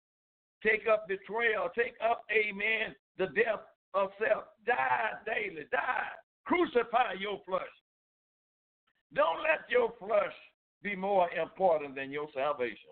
[0.63, 1.69] Take up betrayal.
[1.77, 3.63] Take up, amen, the death
[3.95, 4.45] of self.
[4.67, 5.65] Die daily.
[5.71, 6.09] Die.
[6.45, 7.63] Crucify your flesh.
[9.15, 10.35] Don't let your flesh
[10.83, 12.91] be more important than your salvation.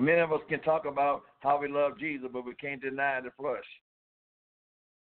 [0.00, 3.30] Many of us can talk about how we love Jesus, but we can't deny the
[3.36, 3.64] flesh.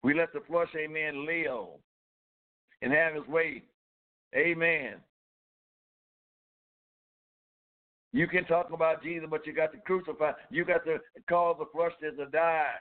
[0.04, 1.68] We let the flesh, amen, live
[2.82, 3.64] and have his way.
[4.36, 4.95] Amen.
[8.12, 10.32] You can talk about Jesus, but you got to crucify.
[10.50, 12.74] You got to cause the flesh to die.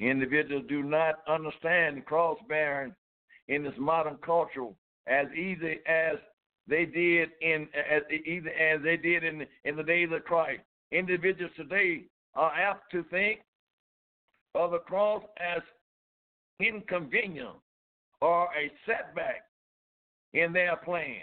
[0.00, 2.94] Individuals do not understand cross bearing
[3.48, 4.68] in this modern culture
[5.06, 6.16] as easy as
[6.66, 10.62] they did in as either as they did in in the days of Christ.
[10.90, 13.40] Individuals today are apt to think
[14.54, 15.62] of the cross as
[16.60, 17.56] inconvenient
[18.20, 19.44] or a setback
[20.32, 21.22] in their plan.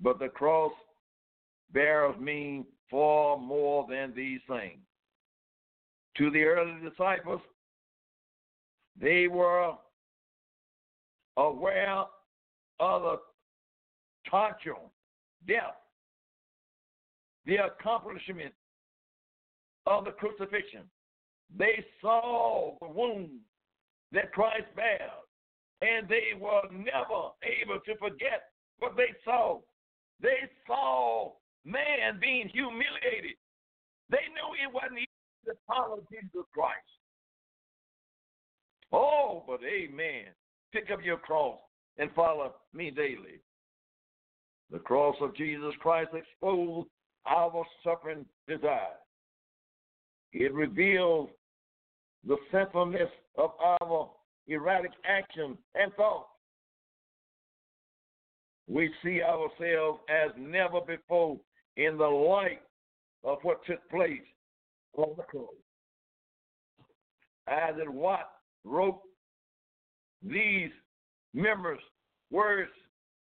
[0.00, 0.72] But the cross
[1.72, 4.80] bearers mean far more than these things.
[6.18, 7.40] To the early disciples,
[9.00, 9.74] they were
[11.36, 12.04] aware
[12.80, 13.20] of the
[14.28, 14.74] torture,
[15.46, 15.76] death,
[17.46, 18.52] the accomplishment
[19.86, 20.82] of the crucifixion.
[21.56, 23.30] They saw the wound
[24.12, 25.10] that Christ bare,
[25.82, 29.60] and they were never able to forget what they saw.
[30.20, 31.32] They saw
[31.64, 33.36] man being humiliated.
[34.10, 36.76] They knew it wasn't easy to follow Jesus Christ.
[38.92, 40.26] Oh, but amen.
[40.72, 41.58] Pick up your cross
[41.98, 43.40] and follow me daily.
[44.70, 46.88] The cross of Jesus Christ exposed
[47.26, 48.96] our suffering desire.
[50.32, 51.28] It reveals
[52.26, 54.10] the sinfulness of our
[54.46, 56.26] erratic action and thought.
[58.68, 61.38] We see ourselves as never before
[61.76, 62.60] in the light
[63.24, 64.20] of what took place
[64.96, 65.48] on the cross.
[67.48, 68.30] Isaac Watt
[68.64, 69.00] wrote
[70.22, 70.70] these
[71.34, 71.80] members
[72.30, 72.70] words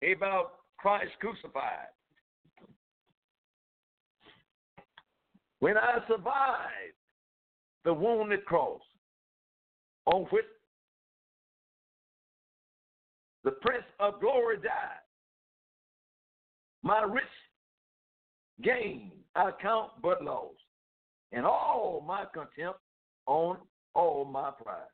[0.02, 1.88] about Christ crucified.
[5.60, 6.93] When I survived
[7.84, 8.80] the wounded cross
[10.06, 10.44] on which
[13.44, 15.02] the Prince of Glory died,
[16.82, 17.24] my rich
[18.62, 20.54] gain I count but loss,
[21.32, 22.78] and all my contempt
[23.26, 23.58] on
[23.94, 24.88] all my pride.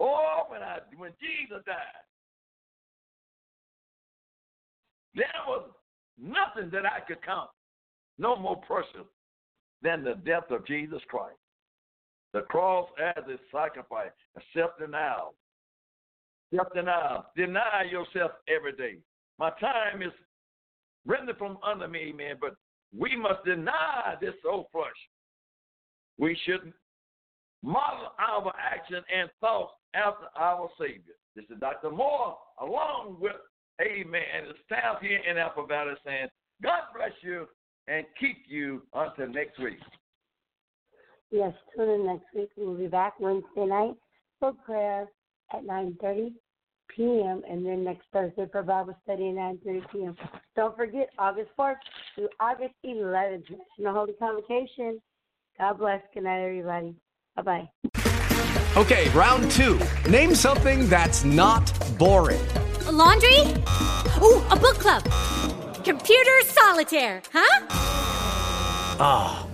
[0.00, 1.76] Oh, when I when Jesus died,
[5.14, 5.68] there was
[6.18, 7.50] nothing that I could count
[8.18, 9.06] no more precious
[9.82, 11.36] than the death of Jesus Christ.
[12.34, 14.10] The cross as a sacrifice,
[14.54, 15.34] self denial.
[16.54, 17.26] Self denial.
[17.36, 18.98] Deny yourself every day.
[19.38, 20.12] My time is
[21.06, 22.56] rendered from under me, man, but
[22.96, 24.90] we must deny this old flesh.
[26.18, 26.72] We should
[27.62, 31.14] model our action and thoughts after our Savior.
[31.36, 31.90] This is Dr.
[31.90, 33.32] Moore, along with
[33.80, 34.22] Amen.
[34.36, 36.28] And the staff here in Apple Valley saying,
[36.62, 37.46] God bless you
[37.88, 39.78] and keep you until next week.
[41.30, 42.50] Yes, tune in next week.
[42.56, 43.94] We'll be back Wednesday night
[44.38, 45.08] for prayer
[45.52, 46.32] at 9.30
[46.94, 47.42] p.m.
[47.48, 50.16] and then next Thursday for Bible study at 9.30 p.m.
[50.54, 51.76] Don't forget, August 4th
[52.14, 53.44] through August 11th,
[53.78, 55.00] National Holy Convocation.
[55.58, 56.02] God bless.
[56.12, 56.94] Good night, everybody.
[57.36, 57.68] Bye-bye.
[58.76, 59.78] Okay, round two.
[60.08, 62.40] Name something that's not boring.
[62.86, 63.38] A laundry?
[64.20, 65.02] Ooh, a book club.
[65.84, 67.66] Computer solitaire, huh?
[69.00, 69.53] Ah, oh,